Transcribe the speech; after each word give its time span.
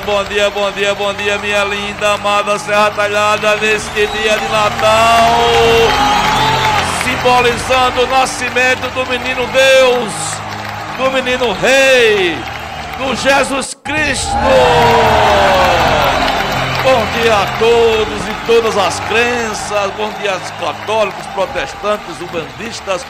bom 0.00 0.22
dia, 0.24 0.50
bom 0.50 0.70
dia, 0.72 0.94
bom 0.94 1.12
dia, 1.14 1.38
minha 1.38 1.64
linda, 1.64 2.12
amada 2.12 2.58
Serra 2.58 2.90
Talhada, 2.90 3.56
neste 3.56 4.06
dia 4.06 4.38
de 4.38 4.48
Natal, 4.48 5.30
simbolizando 7.04 8.02
o 8.02 8.06
nascimento 8.06 8.88
do 8.94 9.06
menino 9.06 9.46
Deus, 9.46 10.12
do 10.96 11.10
menino 11.10 11.52
Rei, 11.52 12.36
do 12.98 13.14
Jesus 13.16 13.74
Cristo. 13.82 14.36
Bom 16.82 17.20
dia 17.20 17.34
a 17.34 17.46
todos 17.58 18.28
e 18.28 18.46
todas 18.46 18.76
as 18.76 19.00
crenças, 19.00 19.90
bom 19.96 20.10
dia 20.20 20.32
aos 20.32 20.50
católicos, 20.52 21.26
protestantes, 21.28 22.20
umbandistas, 22.20 23.04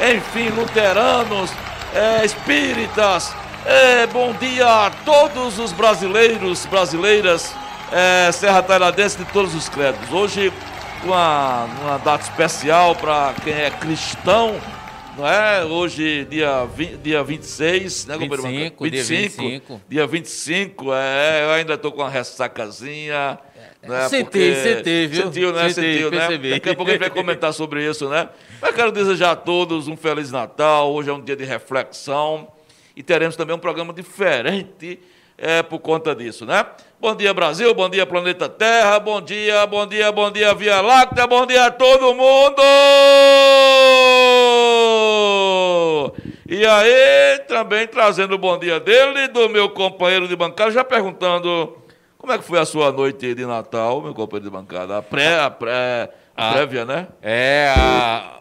enfim, 0.00 0.48
luteranos, 0.48 1.50
é, 1.94 2.24
espíritas. 2.24 3.34
É, 3.66 4.06
bom 4.08 4.32
dia 4.34 4.66
a 4.86 4.90
todos 4.90 5.58
os 5.58 5.72
brasileiros, 5.72 6.66
brasileiras, 6.66 7.54
é, 7.90 8.30
Serra 8.30 8.62
Tailadense 8.62 9.16
de 9.16 9.24
todos 9.32 9.54
os 9.54 9.68
credos. 9.70 10.12
Hoje, 10.12 10.52
uma, 11.02 11.64
uma 11.64 11.98
data 11.98 12.24
especial 12.24 12.94
para 12.94 13.34
quem 13.42 13.54
é 13.54 13.70
cristão, 13.70 14.60
não 15.16 15.26
é? 15.26 15.64
Hoje, 15.64 16.26
dia, 16.26 16.66
20, 16.66 16.96
dia 16.98 17.24
26, 17.24 18.06
né, 18.06 18.18
25, 18.18 18.84
25, 18.84 18.90
dia 18.90 19.04
25. 19.04 19.80
Dia 19.88 20.06
25, 20.06 20.92
é, 20.92 21.44
eu 21.44 21.50
ainda 21.52 21.74
estou 21.74 21.90
com 21.90 22.02
uma 22.02 22.10
ressacazinha. 22.10 23.38
Né, 23.82 24.08
Senti, 24.08 24.24
porque- 24.24 24.54
senti, 24.56 25.06
viu? 25.06 25.22
Sentiu, 25.24 25.52
né? 25.52 25.68
Senti, 25.70 25.92
Sentiu, 25.92 26.10
né? 26.10 26.50
Daqui 26.50 26.70
a 26.70 26.74
pouco 26.74 26.90
a 26.90 26.94
gente 26.94 27.00
vai 27.00 27.10
comentar 27.10 27.52
sobre 27.52 27.88
isso, 27.88 28.08
né? 28.08 28.28
Mas 28.60 28.74
quero 28.74 28.90
desejar 28.92 29.32
a 29.32 29.36
todos 29.36 29.88
um 29.88 29.96
Feliz 29.96 30.30
Natal. 30.30 30.92
Hoje 30.92 31.08
é 31.10 31.12
um 31.12 31.20
dia 31.20 31.36
de 31.36 31.44
reflexão 31.44 32.48
e 32.96 33.02
teremos 33.02 33.36
também 33.36 33.54
um 33.56 33.58
programa 33.58 33.92
diferente 33.92 35.00
é, 35.36 35.62
por 35.62 35.78
conta 35.80 36.14
disso, 36.14 36.46
né? 36.46 36.64
Bom 37.00 37.14
dia, 37.14 37.34
Brasil. 37.34 37.74
Bom 37.74 37.88
dia, 37.88 38.06
Planeta 38.06 38.48
Terra. 38.48 38.98
Bom 39.00 39.20
dia, 39.20 39.66
bom 39.66 39.86
dia, 39.86 40.10
bom 40.12 40.30
dia, 40.30 40.54
Via 40.54 40.80
Láctea. 40.80 41.26
Bom 41.26 41.44
dia 41.44 41.66
a 41.66 41.70
todo 41.70 42.14
mundo! 42.14 42.62
E 46.48 46.64
aí, 46.64 47.38
também 47.48 47.86
trazendo 47.86 48.34
o 48.34 48.38
bom 48.38 48.58
dia 48.58 48.78
dele, 48.78 49.28
do 49.28 49.48
meu 49.48 49.70
companheiro 49.70 50.28
de 50.28 50.36
bancada, 50.36 50.70
já 50.70 50.84
perguntando 50.84 51.78
como 52.18 52.32
é 52.32 52.38
que 52.38 52.44
foi 52.44 52.58
a 52.58 52.64
sua 52.64 52.92
noite 52.92 53.34
de 53.34 53.44
Natal, 53.46 54.00
meu 54.00 54.14
companheiro 54.14 54.50
de 54.50 54.56
bancada? 54.56 54.98
A 54.98 55.02
pré, 55.02 55.40
a 55.40 55.50
pré, 55.50 56.10
a 56.36 56.48
Ah. 56.48 56.52
prévia, 56.52 56.84
né? 56.84 57.08
É 57.22 57.74
a. 57.76 58.40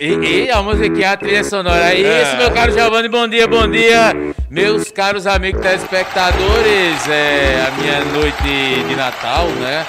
E, 0.00 0.44
e 0.46 0.50
a 0.50 0.62
musiquinha, 0.62 1.12
a 1.12 1.16
trilha 1.16 1.44
sonora. 1.44 1.94
E 1.94 2.04
É. 2.04 2.22
isso, 2.22 2.36
meu 2.36 2.50
caro 2.50 2.72
Giovanni, 2.72 3.08
bom 3.08 3.28
dia, 3.28 3.46
bom 3.46 3.68
dia. 3.68 4.12
Meus 4.50 4.90
caros 4.90 5.26
amigos 5.26 5.60
telespectadores, 5.60 7.08
é, 7.08 7.66
a 7.66 7.70
minha 7.80 8.04
noite 8.04 8.84
de 8.88 8.96
Natal, 8.96 9.46
né? 9.48 9.86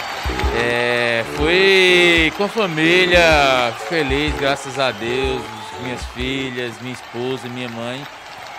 É, 0.57 1.23
foi 1.35 2.31
com 2.37 2.43
a 2.45 2.47
família, 2.47 3.73
feliz, 3.89 4.33
graças 4.35 4.79
a 4.79 4.91
Deus, 4.91 5.41
minhas 5.81 6.03
filhas, 6.13 6.73
minha 6.81 6.93
esposa, 6.93 7.47
minha 7.49 7.69
mãe. 7.69 8.01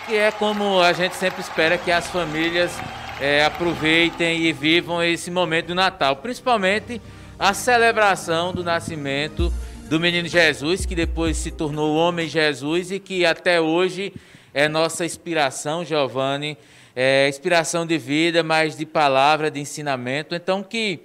Que 0.06 0.16
é 0.16 0.30
como 0.30 0.80
a 0.80 0.92
gente 0.92 1.16
sempre 1.16 1.40
espera 1.40 1.78
que 1.78 1.90
as 1.90 2.06
famílias 2.08 2.72
é, 3.20 3.44
aproveitem 3.44 4.42
e 4.42 4.52
vivam 4.52 5.02
esse 5.02 5.30
momento 5.30 5.68
do 5.68 5.74
Natal, 5.74 6.16
principalmente 6.16 7.00
a 7.38 7.54
celebração 7.54 8.52
do 8.52 8.62
nascimento 8.62 9.52
do 9.88 10.00
menino 10.00 10.26
Jesus, 10.26 10.86
que 10.86 10.94
depois 10.94 11.36
se 11.36 11.50
tornou 11.50 11.94
o 11.94 11.96
homem 11.96 12.26
Jesus 12.26 12.90
e 12.90 12.98
que 12.98 13.24
até 13.24 13.60
hoje 13.60 14.12
é 14.52 14.68
nossa 14.68 15.04
inspiração, 15.04 15.84
Giovanni, 15.84 16.56
é 16.96 17.28
inspiração 17.28 17.86
de 17.86 17.98
vida, 17.98 18.42
mas 18.42 18.76
de 18.76 18.86
palavra, 18.86 19.50
de 19.50 19.60
ensinamento. 19.60 20.34
Então 20.34 20.62
que 20.62 21.00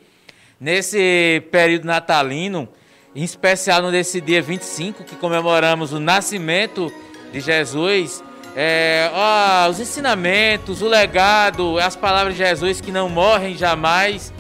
nesse 0.60 1.44
período 1.52 1.86
natalino, 1.86 2.70
em 3.16 3.24
especial 3.24 3.82
nesse 3.92 4.22
dia 4.22 4.42
25, 4.42 5.04
que 5.04 5.16
comemoramos 5.16 5.92
o 5.92 6.00
nascimento 6.00 6.92
de 7.34 7.42
Jesus, 7.42 8.24
é, 8.56 9.12
ó, 9.14 9.70
os 9.70 9.80
ensinamentos, 9.80 10.82
o 10.82 10.88
legado, 10.88 11.78
as 11.80 11.96
palavras 11.96 12.36
de 12.36 12.44
Jesus 12.44 12.80
que 12.80 12.92
não 12.92 13.10
morrem 13.10 13.58
jamais, 13.58 14.34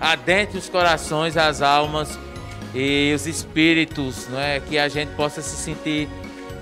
adentre 0.00 0.58
os 0.58 0.68
corações, 0.68 1.36
as 1.36 1.60
almas 1.60 2.18
e 2.74 3.12
os 3.14 3.26
espíritos, 3.26 4.28
não 4.28 4.40
é? 4.40 4.60
que 4.60 4.78
a 4.78 4.88
gente 4.88 5.10
possa 5.10 5.42
se 5.42 5.56
sentir 5.56 6.08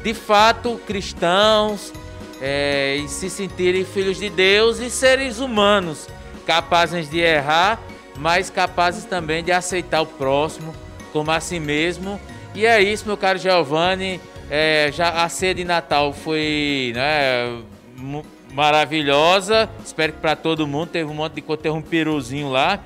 de 0.03 0.15
fato 0.15 0.81
cristãos 0.87 1.93
é, 2.41 2.97
e 2.97 3.09
se 3.09 3.29
sentirem 3.29 3.85
filhos 3.85 4.19
de 4.19 4.31
Deus 4.31 4.79
e 4.79 4.91
seres 4.91 5.39
humanos, 5.39 6.09
capazes 6.47 7.09
de 7.09 7.19
errar, 7.19 7.81
mas 8.17 8.51
capazes 8.51 9.05
também 9.05 9.45
de 9.45 9.53
aceitar 9.53 10.01
o 10.01 10.07
próximo 10.07 10.75
como 11.13 11.31
a 11.31 11.41
si 11.41 11.61
mesmo. 11.61 12.21
E 12.55 12.67
é 12.67 12.83
isso, 12.83 13.07
meu 13.07 13.17
caro 13.17 13.39
Giovanni. 13.39 14.21
É, 14.51 14.91
já 14.93 15.23
a 15.23 15.29
ceia 15.29 15.55
de 15.55 15.65
Natal 15.65 16.13
foi 16.13 16.93
né, 16.95 17.63
maravilhosa. 18.53 19.71
Espero 19.85 20.13
que 20.13 20.19
para 20.19 20.35
todo 20.35 20.67
mundo. 20.67 20.89
Teve 20.89 21.09
um 21.09 21.15
monte 21.15 21.35
de 21.35 21.43
coisa, 21.43 21.63
teve 21.63 21.75
um 21.75 21.83
peruzinho 21.83 22.51
lá. 22.51 22.81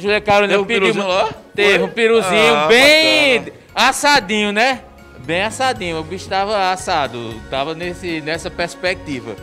Julia 0.00 0.20
Carolina 0.20 0.52
Teve 0.54 0.62
um 0.62 0.66
pediu. 0.66 0.80
peruzinho 0.82 1.06
lá? 1.08 1.28
Teve 1.54 1.84
um 1.84 1.88
peruzinho 1.88 2.54
Ah, 2.54 2.66
bem 2.68 3.38
bacana. 3.40 3.56
assadinho, 3.74 4.52
né? 4.52 4.80
Bem 5.20 5.42
assadinho. 5.42 5.98
O 5.98 6.02
bicho 6.02 6.28
tava 6.28 6.72
assado. 6.72 7.34
Tava 7.50 7.74
nesse, 7.74 8.20
nessa 8.20 8.50
perspectiva. 8.50 9.36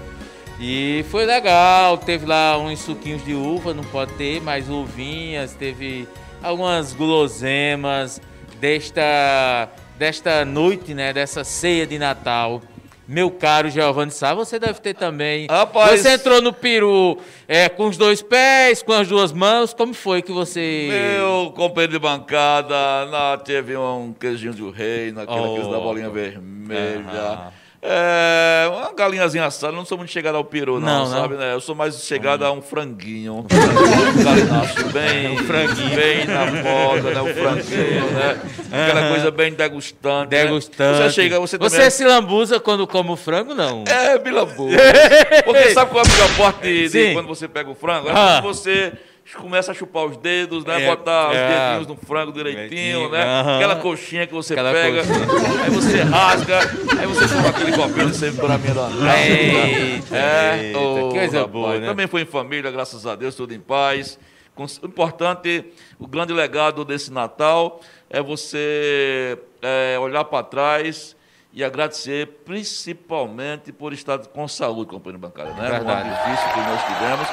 E 0.60 1.06
foi 1.12 1.26
legal. 1.26 1.98
Teve 1.98 2.26
lá 2.26 2.58
uns 2.58 2.80
suquinhos 2.80 3.24
de 3.24 3.34
uva, 3.36 3.74
não 3.74 3.84
pode 3.84 4.14
ter, 4.14 4.42
mas 4.42 4.70
uvinhas. 4.70 5.54
Teve 5.54 6.08
algumas 6.42 6.94
guloseimas 6.94 8.20
desta, 8.60 9.70
desta 9.98 10.44
noite, 10.44 10.94
né? 10.94 11.14
Dessa 11.14 11.44
ceia 11.44 11.86
de 11.86 11.98
Natal. 12.00 12.62
Meu 13.08 13.32
caro 13.32 13.70
Giovanni 13.70 14.12
Sá, 14.12 14.34
você 14.34 14.60
deve 14.60 14.82
ter 14.82 14.94
também. 14.94 15.48
Rapaz- 15.50 16.02
Você 16.02 16.10
entrou 16.16 16.42
no 16.42 16.52
peru 16.52 17.18
é, 17.48 17.70
com 17.70 17.88
os 17.88 17.96
dois 17.96 18.22
pés, 18.22 18.84
com 18.84 18.92
as 18.92 19.08
duas 19.08 19.32
mãos. 19.32 19.74
Como 19.74 19.94
foi 19.94 20.22
que 20.22 20.32
você. 20.32 20.88
Meu 20.90 21.52
companheiro 21.56 21.94
de 21.94 22.00
bancada, 22.00 22.76
na, 23.10 23.38
teve 23.38 23.78
um 23.78 24.14
queijinho 24.20 24.54
de 24.54 24.70
rei, 24.72 25.12
naquela 25.14 25.48
Oh. 25.50 25.72
da 25.72 25.80
bolinha 25.80 26.10
vermelha. 26.10 27.06
Aham. 27.22 27.52
É, 27.80 28.68
uma 28.70 28.92
galinhazinha 28.94 29.46
assada, 29.46 29.72
eu 29.72 29.78
não 29.78 29.86
sou 29.86 29.98
muito 30.00 30.12
chegado 30.12 30.36
ao 30.36 30.44
peru, 30.44 30.80
não, 30.80 30.88
Não, 31.06 31.10
não. 31.10 31.22
sabe? 31.22 31.36
Né? 31.36 31.54
Eu 31.54 31.62
sou 31.62 31.76
mais 31.76 31.96
chegado 32.04 32.44
a 32.44 32.52
um 32.52 32.62
franguinho. 32.62 33.46
Um 33.48 34.92
bem, 34.92 35.32
Um 35.32 35.38
franguinho. 35.46 35.96
bem 35.96 36.26
na 36.26 36.46
moda, 36.46 37.12
né? 37.12 37.22
O 37.22 37.28
franguinho, 37.34 38.12
né? 38.12 38.42
Aquela 38.72 39.02
Aham. 39.02 39.10
coisa 39.10 39.32
bem 39.32 39.54
degustante. 39.54 40.32
né? 40.32 40.44
Degustante. 40.44 40.98
Você 41.04 41.10
chega, 41.12 41.40
você 41.40 41.58
também... 41.58 41.70
Você 41.70 41.92
se 41.92 42.04
lambuza 42.04 42.60
quando 42.60 42.86
come 42.88 43.12
o 43.12 43.16
frango, 43.16 43.54
não? 43.54 43.84
É, 43.88 44.18
bilambu. 44.18 44.70
Porque 45.46 45.70
sabe 45.72 45.92
qual 45.92 46.04
é 46.04 46.08
a 46.08 46.12
melhor 46.12 46.38
parte 46.38 46.62
de, 46.62 46.90
de 46.90 47.14
quando 47.14 47.28
você 47.28 47.48
pega 47.48 47.70
o 47.70 47.76
frango? 47.76 48.10
É 48.10 48.12
Ah. 48.12 48.40
quando 48.42 48.54
você 48.54 48.94
começa 49.36 49.72
a 49.72 49.76
chupar 49.76 50.06
os 50.06 50.18
dedos, 50.18 50.64
né? 50.64 50.84
É, 50.84 50.90
Botar 50.90 51.30
os 51.30 51.36
é. 51.36 51.48
dedinhos 51.48 51.88
no 51.88 51.96
frango 51.98 52.32
direitinho, 52.32 53.10
né? 53.10 53.24
Aquela 53.56 53.76
coxinha 53.78 54.26
que 54.26 54.34
você 54.34 54.54
Aquela 54.54 54.72
pega, 54.72 55.04
coxinha. 55.04 55.64
aí 55.64 55.70
você 55.70 56.02
rasga, 56.04 56.60
aí 57.00 57.08
você 57.08 57.28
toma 57.28 57.50
aquele 57.50 57.72
copinho 57.74 58.10
de 58.10 58.16
sempre 58.16 58.40
pra 58.40 58.58
mim 58.58 58.68
Eita, 58.68 60.16
É, 60.16 60.64
eita, 60.68 60.80
ô, 60.80 61.10
que 61.10 61.18
coisa 61.20 61.38
rapaz, 61.40 61.52
boa, 61.52 61.80
né? 61.80 61.88
Também 61.88 62.08
foi 62.08 62.22
em 62.22 62.26
família, 62.26 62.72
graças 62.72 63.06
a 63.06 63.16
Deus, 63.16 63.36
tudo 63.36 63.54
em 63.54 63.60
paz. 63.60 64.18
O 64.56 64.88
importante, 64.88 65.66
o 66.00 66.08
grande 66.08 66.34
legado 66.34 66.84
desse 66.84 67.12
Natal 67.12 67.80
é 68.10 68.22
você 68.22 69.38
é, 69.62 70.00
olhar 70.00 70.24
para 70.24 70.44
trás 70.44 71.16
e 71.54 71.64
agradecer, 71.64 72.28
principalmente 72.46 73.72
por 73.72 73.94
estar 73.94 74.18
com 74.20 74.48
saúde, 74.48 74.90
companheiro 74.90 75.20
bancário, 75.20 75.54
né? 75.54 75.62
Um 75.62 75.66
ano 75.66 75.72
Verdade. 75.72 76.10
difícil 76.10 76.54
que 76.54 76.60
nós 76.60 76.82
tivemos, 76.86 77.28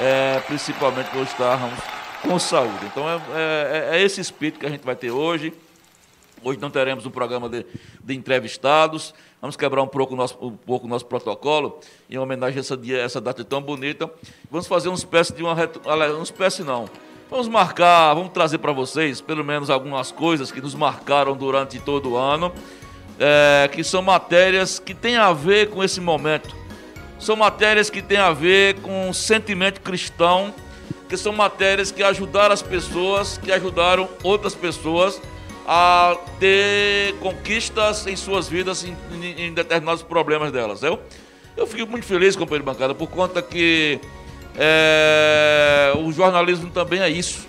é, 0.00 0.40
principalmente 0.46 1.10
por 1.10 1.22
estarmos 1.22 1.78
com 2.22 2.38
saúde. 2.38 2.84
Então, 2.86 3.08
é, 3.08 3.20
é- 3.34 3.96
é 3.96 4.02
esse 4.02 4.20
espírito 4.20 4.58
que 4.60 4.66
a 4.66 4.70
gente 4.70 4.84
vai 4.84 4.96
ter 4.96 5.10
hoje. 5.10 5.52
Hoje 6.42 6.58
não 6.60 6.70
teremos 6.70 7.06
um 7.06 7.10
programa 7.10 7.48
de, 7.48 7.64
de 8.04 8.14
entrevistados. 8.14 9.14
Vamos 9.40 9.56
quebrar 9.56 9.82
um 9.82 9.86
pouco 9.86 10.14
o 10.14 10.16
nosso, 10.16 10.36
um 10.40 10.52
pouco 10.56 10.86
nosso 10.86 11.06
protocolo 11.06 11.78
em 12.08 12.18
homenagem 12.18 12.58
a 12.58 12.60
essa, 12.60 12.76
dia, 12.76 12.98
essa 12.98 13.20
data 13.20 13.44
tão 13.44 13.60
bonita. 13.60 14.10
Vamos 14.50 14.66
fazer 14.66 14.88
uma 14.88 14.96
espécie 14.96 15.32
de 15.32 15.42
uma. 15.42 15.54
Uma 15.54 16.22
espécie 16.22 16.62
não. 16.62 16.88
Vamos 17.28 17.48
marcar, 17.48 18.14
vamos 18.14 18.30
trazer 18.32 18.58
para 18.58 18.70
vocês 18.70 19.20
pelo 19.20 19.44
menos 19.44 19.68
algumas 19.68 20.12
coisas 20.12 20.52
que 20.52 20.60
nos 20.60 20.74
marcaram 20.76 21.36
durante 21.36 21.80
todo 21.80 22.10
o 22.12 22.16
ano, 22.16 22.52
é, 23.18 23.68
que 23.72 23.82
são 23.82 24.00
matérias 24.00 24.78
que 24.78 24.94
têm 24.94 25.16
a 25.16 25.32
ver 25.32 25.70
com 25.70 25.82
esse 25.82 26.00
momento. 26.00 26.54
São 27.18 27.36
matérias 27.36 27.88
que 27.88 28.02
têm 28.02 28.18
a 28.18 28.32
ver 28.32 28.80
com 28.80 29.12
sentimento 29.12 29.80
cristão, 29.80 30.54
que 31.08 31.16
são 31.16 31.32
matérias 31.32 31.90
que 31.90 32.02
ajudaram 32.02 32.52
as 32.52 32.62
pessoas, 32.62 33.38
que 33.38 33.50
ajudaram 33.52 34.08
outras 34.22 34.54
pessoas 34.54 35.20
a 35.66 36.16
ter 36.38 37.14
conquistas 37.14 38.06
em 38.06 38.14
suas 38.14 38.48
vidas 38.48 38.84
em, 38.84 38.96
em, 39.22 39.52
determinados 39.52 40.02
problemas 40.02 40.52
delas. 40.52 40.82
Eu, 40.82 41.00
eu 41.56 41.66
fico 41.66 41.90
muito 41.90 42.06
feliz, 42.06 42.36
companheiro 42.36 42.64
de 42.64 42.72
bancada, 42.72 42.94
por 42.94 43.08
conta 43.08 43.42
que 43.42 43.98
é, 44.56 45.92
o 45.96 46.12
jornalismo 46.12 46.70
também 46.70 47.00
é 47.00 47.08
isso. 47.08 47.46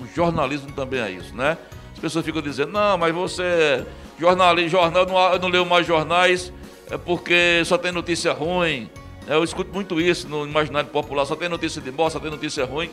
O 0.00 0.06
jornalismo 0.14 0.70
também 0.72 1.00
é 1.00 1.10
isso, 1.10 1.34
né? 1.34 1.56
As 1.92 1.98
pessoas 1.98 2.24
ficam 2.24 2.42
dizendo, 2.42 2.72
não, 2.72 2.98
mas 2.98 3.14
você, 3.14 3.84
jornal, 4.18 4.56
jornal 4.68 5.06
não, 5.06 5.32
eu 5.32 5.38
não 5.38 5.48
leio 5.48 5.66
mais 5.66 5.86
jornais 5.86 6.52
é 6.90 6.96
porque 6.96 7.62
só 7.64 7.76
tem 7.76 7.90
notícia 7.90 8.32
ruim. 8.32 8.88
Eu 9.26 9.42
escuto 9.42 9.72
muito 9.72 10.00
isso 10.00 10.28
no 10.28 10.46
imaginário 10.46 10.88
popular, 10.90 11.24
só 11.26 11.34
tem 11.34 11.48
notícia 11.48 11.82
de 11.82 11.90
morte, 11.90 12.12
só 12.12 12.20
tem 12.20 12.30
notícia 12.30 12.64
ruim. 12.64 12.90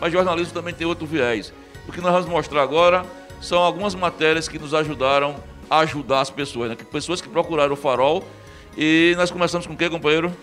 Mas 0.00 0.12
jornalismo 0.12 0.52
também 0.54 0.72
tem 0.72 0.86
outro 0.86 1.06
viés. 1.06 1.52
O 1.86 1.92
que 1.92 2.00
nós 2.00 2.12
vamos 2.12 2.28
mostrar 2.28 2.62
agora 2.62 3.04
são 3.40 3.58
algumas 3.58 3.94
matérias 3.94 4.48
que 4.48 4.58
nos 4.58 4.72
ajudaram 4.72 5.36
a 5.68 5.80
ajudar 5.80 6.20
as 6.20 6.30
pessoas, 6.30 6.70
né? 6.70 6.76
Pessoas 6.90 7.20
que 7.20 7.28
procuraram 7.28 7.74
o 7.74 7.76
farol. 7.76 8.24
E 8.76 9.14
nós 9.16 9.30
começamos 9.30 9.66
com 9.66 9.74
o 9.74 9.76
quê, 9.76 9.88
companheiro? 9.90 10.34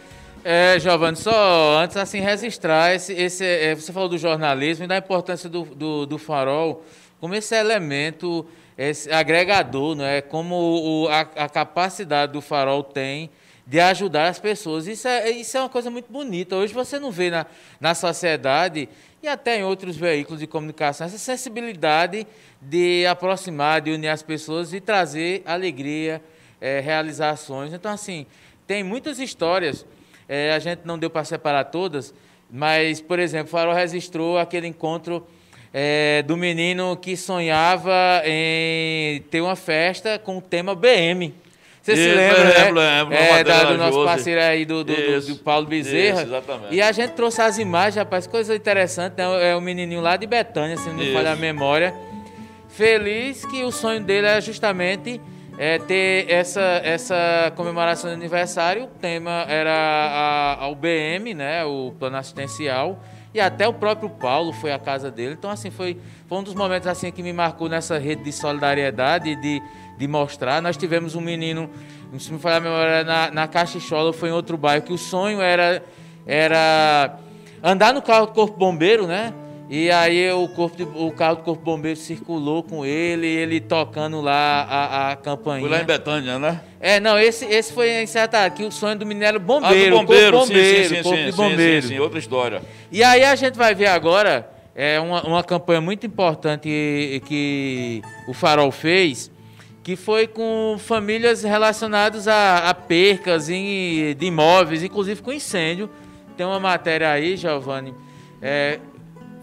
É, 0.43 0.79
Giovanni, 0.79 1.17
só 1.17 1.77
antes 1.79 1.97
assim 1.97 2.19
registrar, 2.19 2.95
esse, 2.95 3.13
esse, 3.13 3.45
é, 3.45 3.75
você 3.75 3.91
falou 3.93 4.09
do 4.09 4.17
jornalismo 4.17 4.85
e 4.85 4.87
da 4.87 4.97
importância 4.97 5.47
do, 5.47 5.63
do, 5.63 6.05
do 6.05 6.17
farol 6.17 6.83
como 7.19 7.35
esse 7.35 7.55
elemento 7.55 8.43
esse 8.75 9.11
agregador, 9.11 9.95
não 9.95 10.05
é? 10.05 10.21
como 10.21 10.55
o, 10.55 11.07
a, 11.07 11.19
a, 11.19 11.47
capacidade 11.47 12.33
do 12.33 12.41
farol 12.41 12.83
tem 12.83 13.29
de 13.71 13.79
ajudar 13.79 14.27
as 14.27 14.37
pessoas. 14.37 14.85
Isso 14.85 15.07
é, 15.07 15.29
isso 15.29 15.55
é 15.55 15.61
uma 15.61 15.69
coisa 15.69 15.89
muito 15.89 16.11
bonita. 16.11 16.57
Hoje 16.57 16.73
você 16.73 16.99
não 16.99 17.09
vê 17.09 17.29
na, 17.29 17.45
na 17.79 17.95
sociedade 17.95 18.89
e 19.23 19.29
até 19.29 19.59
em 19.59 19.63
outros 19.63 19.95
veículos 19.95 20.41
de 20.41 20.45
comunicação 20.45 21.07
essa 21.07 21.17
sensibilidade 21.17 22.27
de 22.61 23.05
aproximar, 23.05 23.79
de 23.79 23.91
unir 23.91 24.09
as 24.09 24.21
pessoas 24.21 24.73
e 24.73 24.81
trazer 24.81 25.41
alegria, 25.45 26.21
é, 26.59 26.81
realizações. 26.81 27.71
Então, 27.71 27.93
assim, 27.93 28.25
tem 28.67 28.83
muitas 28.83 29.19
histórias 29.19 29.85
é, 30.27 30.51
a 30.51 30.59
gente 30.59 30.81
não 30.83 30.99
deu 30.99 31.09
para 31.09 31.23
separar 31.23 31.63
todas, 31.63 32.13
mas, 32.49 32.99
por 32.99 33.19
exemplo, 33.19 33.47
o 33.47 33.51
Farol 33.51 33.73
registrou 33.73 34.37
aquele 34.37 34.67
encontro 34.67 35.25
é, 35.73 36.23
do 36.23 36.35
menino 36.35 36.97
que 36.97 37.15
sonhava 37.15 38.21
em 38.25 39.21
ter 39.31 39.39
uma 39.39 39.55
festa 39.55 40.19
com 40.19 40.39
o 40.39 40.41
tema 40.41 40.75
BM. 40.75 41.33
Você 41.81 41.95
se 41.95 42.07
lembra, 42.09 42.43
né? 42.43 42.65
Lembro, 42.65 42.79
lembro. 42.79 43.15
É, 43.15 43.43
da, 43.43 43.63
do 43.63 43.77
nosso 43.77 44.05
parceiro 44.05 44.39
aí, 44.39 44.65
do, 44.65 44.83
do, 44.83 44.93
do, 44.93 45.27
do 45.27 45.35
Paulo 45.37 45.65
Bezerra. 45.65 46.21
Isso, 46.21 46.27
exatamente. 46.27 46.75
E 46.75 46.81
a 46.81 46.91
gente 46.91 47.13
trouxe 47.13 47.41
as 47.41 47.57
imagens, 47.57 47.95
rapaz, 47.95 48.27
coisa 48.27 48.55
interessante, 48.55 49.15
né? 49.17 49.49
É 49.49 49.55
o 49.55 49.61
menininho 49.61 49.99
lá 49.99 50.15
de 50.15 50.27
Betânia, 50.27 50.77
se 50.77 50.87
não 50.87 50.95
me 50.95 51.11
falha 51.11 51.31
a 51.31 51.35
memória. 51.35 51.93
Feliz 52.69 53.43
que 53.45 53.63
o 53.63 53.71
sonho 53.71 54.01
dele 54.01 54.27
era 54.27 54.39
justamente 54.39 55.19
é, 55.57 55.79
ter 55.79 56.29
essa, 56.29 56.81
essa 56.83 57.51
comemoração 57.55 58.09
de 58.11 58.15
aniversário. 58.15 58.83
O 58.83 58.87
tema 58.87 59.45
era 59.47 59.73
a, 59.73 60.63
a 60.63 60.67
UBM, 60.69 61.33
né, 61.33 61.65
o 61.65 61.93
plano 61.97 62.17
assistencial. 62.17 63.03
E 63.33 63.39
até 63.39 63.67
o 63.67 63.73
próprio 63.73 64.09
Paulo 64.09 64.51
foi 64.51 64.73
à 64.73 64.79
casa 64.79 65.09
dele. 65.09 65.33
Então, 65.33 65.49
assim, 65.49 65.71
foi, 65.71 65.97
foi 66.27 66.37
um 66.37 66.43
dos 66.43 66.53
momentos 66.53 66.87
assim 66.87 67.11
que 67.11 67.23
me 67.23 67.31
marcou 67.31 67.69
nessa 67.69 67.97
rede 67.97 68.23
de 68.23 68.31
solidariedade, 68.31 69.35
de, 69.35 69.61
de 69.97 70.07
mostrar. 70.07 70.61
Nós 70.61 70.75
tivemos 70.75 71.15
um 71.15 71.21
menino, 71.21 71.69
se 72.19 72.31
me 72.31 72.39
falar 72.39 72.57
a 72.57 72.59
memória, 72.59 73.03
na, 73.03 73.31
na 73.31 73.47
Caxichola, 73.47 74.11
foi 74.11 74.29
em 74.29 74.33
outro 74.33 74.57
bairro, 74.57 74.83
que 74.83 74.91
o 74.91 74.97
sonho 74.97 75.39
era, 75.41 75.81
era 76.25 77.17
andar 77.63 77.93
no 77.93 78.01
carro 78.01 78.27
do 78.27 78.33
Corpo 78.33 78.57
Bombeiro, 78.57 79.07
né? 79.07 79.33
E 79.73 79.89
aí 79.89 80.29
o, 80.33 80.49
corpo 80.49 80.75
de, 80.75 80.83
o 80.83 81.09
carro 81.13 81.37
do 81.37 81.43
Corpo 81.43 81.63
Bombeiro 81.63 81.97
circulou 81.97 82.61
com 82.61 82.85
ele, 82.85 83.25
ele 83.25 83.61
tocando 83.61 84.19
lá 84.19 84.63
a, 84.69 85.11
a 85.11 85.15
campainha. 85.15 85.61
Foi 85.61 85.69
lá 85.69 85.81
em 85.81 85.85
Betânia, 85.85 86.37
né? 86.37 86.59
É, 86.77 86.99
não, 86.99 87.17
esse, 87.17 87.45
esse 87.45 87.71
foi 87.71 87.89
em 87.89 88.05
Serra 88.05 88.43
aqui 88.45 88.65
o 88.65 88.71
sonho 88.71 88.97
do 88.97 89.05
Minério 89.05 89.39
Bombeiro. 89.39 89.95
Ah, 89.95 89.99
do 90.01 90.05
bombeiro, 90.05 90.31
corpo 90.37 90.47
bombeiro, 90.49 90.89
sim, 90.89 90.95
sim, 90.95 91.03
corpo 91.03 91.17
sim, 91.17 91.25
de 91.25 91.31
bombeiro. 91.31 91.81
Sim, 91.83 91.87
sim, 91.87 91.93
sim, 91.93 91.99
outra 92.01 92.19
história. 92.19 92.61
E 92.91 93.01
aí 93.01 93.23
a 93.23 93.33
gente 93.33 93.57
vai 93.57 93.73
ver 93.73 93.85
agora 93.85 94.49
é, 94.75 94.99
uma, 94.99 95.23
uma 95.23 95.41
campanha 95.41 95.79
muito 95.79 96.05
importante 96.05 96.63
que, 96.63 97.21
que 97.25 98.01
o 98.27 98.33
Farol 98.33 98.73
fez, 98.73 99.31
que 99.81 99.95
foi 99.95 100.27
com 100.27 100.75
famílias 100.79 101.43
relacionadas 101.43 102.27
a, 102.27 102.69
a 102.69 102.73
percas 102.73 103.49
em, 103.49 104.13
de 104.17 104.25
imóveis, 104.25 104.83
inclusive 104.83 105.21
com 105.21 105.31
incêndio. 105.31 105.89
Tem 106.35 106.45
uma 106.45 106.59
matéria 106.59 107.09
aí, 107.09 107.37
Giovanni, 107.37 107.95
é, 108.41 108.79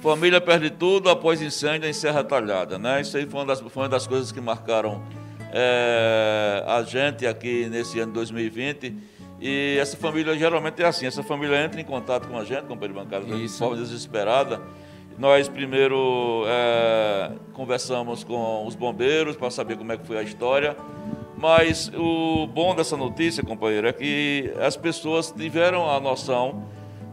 Família 0.00 0.40
perde 0.40 0.70
tudo 0.70 1.10
após 1.10 1.42
incêndio 1.42 1.88
em 1.88 1.92
Serra 1.92 2.22
Talhada, 2.22 2.78
né? 2.78 3.00
Isso 3.00 3.16
aí 3.16 3.26
foi 3.26 3.40
uma 3.40 3.46
das, 3.46 3.60
foi 3.60 3.82
uma 3.82 3.88
das 3.88 4.06
coisas 4.06 4.30
que 4.30 4.40
marcaram 4.40 5.02
é, 5.52 6.62
a 6.66 6.82
gente 6.84 7.26
aqui 7.26 7.66
nesse 7.68 7.98
ano 7.98 8.12
2020. 8.12 8.94
E 9.40 9.76
essa 9.80 9.96
família 9.96 10.36
geralmente 10.36 10.82
é 10.82 10.86
assim, 10.86 11.06
essa 11.06 11.22
família 11.22 11.64
entra 11.64 11.80
em 11.80 11.84
contato 11.84 12.28
com 12.28 12.38
a 12.38 12.44
gente, 12.44 12.62
com 12.62 12.74
o 12.74 12.76
Bancada, 12.76 13.24
de 13.24 13.48
forma 13.48 13.76
desesperada. 13.76 14.60
Nós 15.18 15.48
primeiro 15.48 16.44
é, 16.46 17.32
conversamos 17.52 18.22
com 18.22 18.66
os 18.66 18.76
bombeiros 18.76 19.36
para 19.36 19.50
saber 19.50 19.76
como 19.76 19.92
é 19.92 19.96
que 19.96 20.06
foi 20.06 20.18
a 20.18 20.22
história. 20.22 20.76
Mas 21.36 21.90
o 21.94 22.46
bom 22.48 22.74
dessa 22.74 22.96
notícia, 22.96 23.42
companheiro, 23.44 23.86
é 23.86 23.92
que 23.92 24.52
as 24.60 24.76
pessoas 24.76 25.32
tiveram 25.36 25.88
a 25.88 26.00
noção 26.00 26.64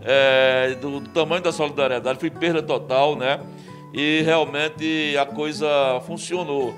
é, 0.06 0.76
do, 0.76 1.00
do, 1.00 1.10
tamanho 1.10 1.42
da 1.42 1.52
solidariedade, 1.52 2.20
foi 2.20 2.30
perda 2.30 2.62
total, 2.62 3.16
né? 3.16 3.40
E 3.92 4.22
realmente 4.24 5.18
a 5.18 5.26
coisa 5.26 5.68
funcionou. 6.06 6.76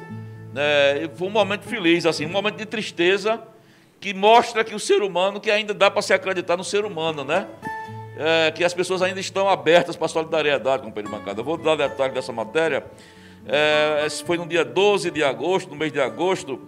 Né? 0.54 1.04
E 1.04 1.10
foi 1.16 1.28
um 1.28 1.32
momento 1.32 1.64
feliz, 1.64 2.06
assim, 2.06 2.26
um 2.26 2.30
momento 2.30 2.56
de 2.56 2.66
tristeza 2.66 3.42
que 4.00 4.14
mostra 4.14 4.64
que 4.64 4.74
o 4.74 4.80
ser 4.80 5.02
humano, 5.02 5.42
que 5.42 5.52
ainda 5.52 5.74
dá 5.74 5.92
para 5.92 6.02
se 6.02 6.14
acreditar 6.14 6.56
no 6.56 6.64
ser 6.64 6.86
humano, 6.86 7.24
né? 7.24 7.48
É, 8.18 8.52
que 8.52 8.64
as 8.64 8.74
pessoas 8.74 9.02
ainda 9.02 9.20
estão 9.20 9.50
abertas 9.50 9.96
para 9.96 10.06
a 10.06 10.10
solidariedade, 10.10 10.84
companheiro. 10.84 11.20
Eu 11.36 11.44
vou 11.44 11.58
dar 11.58 11.76
detalhe 11.76 12.14
dessa 12.14 12.32
matéria. 12.32 12.86
É, 13.46 14.08
foi 14.26 14.38
no 14.38 14.48
dia 14.48 14.64
12 14.64 15.12
de 15.12 15.24
agosto, 15.24 15.70
no 15.70 15.76
mês 15.76 15.92
de 15.92 16.00
agosto, 16.00 16.60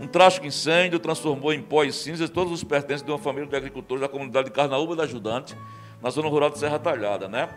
um 0.00 0.06
trágico 0.06 0.46
incêndio 0.46 0.98
transformou 0.98 1.52
em 1.52 1.62
pó 1.62 1.84
e 1.84 1.92
cinzas 1.92 2.28
todos 2.28 2.52
os 2.52 2.64
pertences 2.64 3.04
de 3.04 3.10
uma 3.10 3.18
família 3.18 3.48
de 3.48 3.54
agricultores 3.54 4.00
da 4.00 4.08
comunidade 4.08 4.48
de 4.48 4.52
Carnaúba 4.52 4.96
da 4.96 5.04
Ajudante, 5.04 5.54
na 6.02 6.10
zona 6.10 6.28
rural 6.28 6.50
de 6.50 6.58
Serra 6.58 6.78
Talhada, 6.78 7.28
né? 7.28 7.48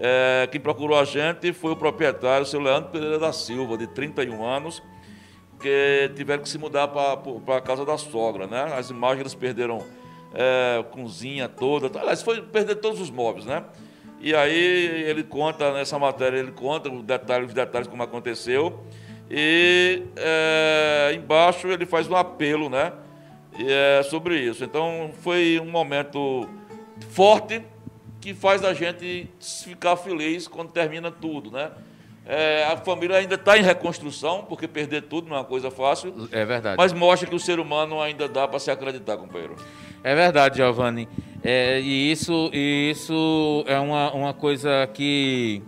É, 0.00 0.48
quem 0.50 0.60
procurou 0.60 0.96
a 0.98 1.04
gente 1.04 1.52
foi 1.52 1.72
o 1.72 1.76
proprietário, 1.76 2.44
o 2.44 2.46
seu 2.46 2.60
Leandro 2.60 2.90
Pereira 2.90 3.18
da 3.18 3.32
Silva, 3.32 3.76
de 3.76 3.86
31 3.88 4.44
anos, 4.44 4.82
que 5.60 6.10
tiveram 6.14 6.42
que 6.42 6.48
se 6.48 6.56
mudar 6.56 6.86
para 6.88 7.56
a 7.56 7.60
casa 7.60 7.84
da 7.84 7.98
sogra, 7.98 8.46
né? 8.46 8.72
As 8.76 8.90
imagens 8.90 9.20
eles 9.20 9.34
perderam 9.34 9.84
é, 10.32 10.84
cozinha 10.92 11.48
toda, 11.48 11.98
aliás, 11.98 12.22
foi 12.22 12.40
perder 12.40 12.76
todos 12.76 13.00
os 13.00 13.10
móveis, 13.10 13.44
né? 13.44 13.64
E 14.20 14.34
aí 14.34 15.04
ele 15.08 15.22
conta 15.22 15.72
nessa 15.72 15.98
matéria, 15.98 16.38
ele 16.38 16.52
conta 16.52 16.90
os 16.90 17.02
detalhes, 17.02 17.48
os 17.48 17.54
detalhes 17.54 17.88
como 17.88 18.02
aconteceu. 18.02 18.80
E 19.30 20.02
é, 20.16 21.12
embaixo 21.14 21.68
ele 21.68 21.86
faz 21.86 22.08
um 22.08 22.16
apelo, 22.16 22.68
né? 22.68 22.92
É, 23.58 24.02
sobre 24.04 24.38
isso. 24.38 24.64
Então 24.64 25.10
foi 25.22 25.60
um 25.60 25.70
momento 25.70 26.48
forte 27.10 27.62
que 28.20 28.34
faz 28.34 28.64
a 28.64 28.72
gente 28.72 29.28
ficar 29.64 29.96
feliz 29.96 30.48
quando 30.48 30.70
termina 30.70 31.10
tudo, 31.10 31.50
né? 31.50 31.70
É, 32.26 32.64
a 32.64 32.76
família 32.76 33.16
ainda 33.16 33.36
está 33.36 33.56
em 33.56 33.62
reconstrução, 33.62 34.44
porque 34.46 34.68
perder 34.68 35.02
tudo 35.02 35.30
não 35.30 35.36
é 35.36 35.38
uma 35.38 35.44
coisa 35.46 35.70
fácil. 35.70 36.28
É 36.30 36.44
verdade. 36.44 36.76
Mas 36.76 36.92
mostra 36.92 37.26
que 37.26 37.34
o 37.34 37.40
ser 37.40 37.58
humano 37.58 38.02
ainda 38.02 38.28
dá 38.28 38.46
para 38.46 38.58
se 38.58 38.70
acreditar, 38.70 39.16
companheiro. 39.16 39.56
É 40.04 40.14
verdade, 40.14 40.58
Giovanni. 40.58 41.08
É, 41.42 41.80
e 41.80 42.12
isso, 42.12 42.50
e 42.52 42.90
isso 42.90 43.64
é 43.66 43.78
uma, 43.78 44.12
uma 44.12 44.34
coisa 44.34 44.86
que, 44.92 45.62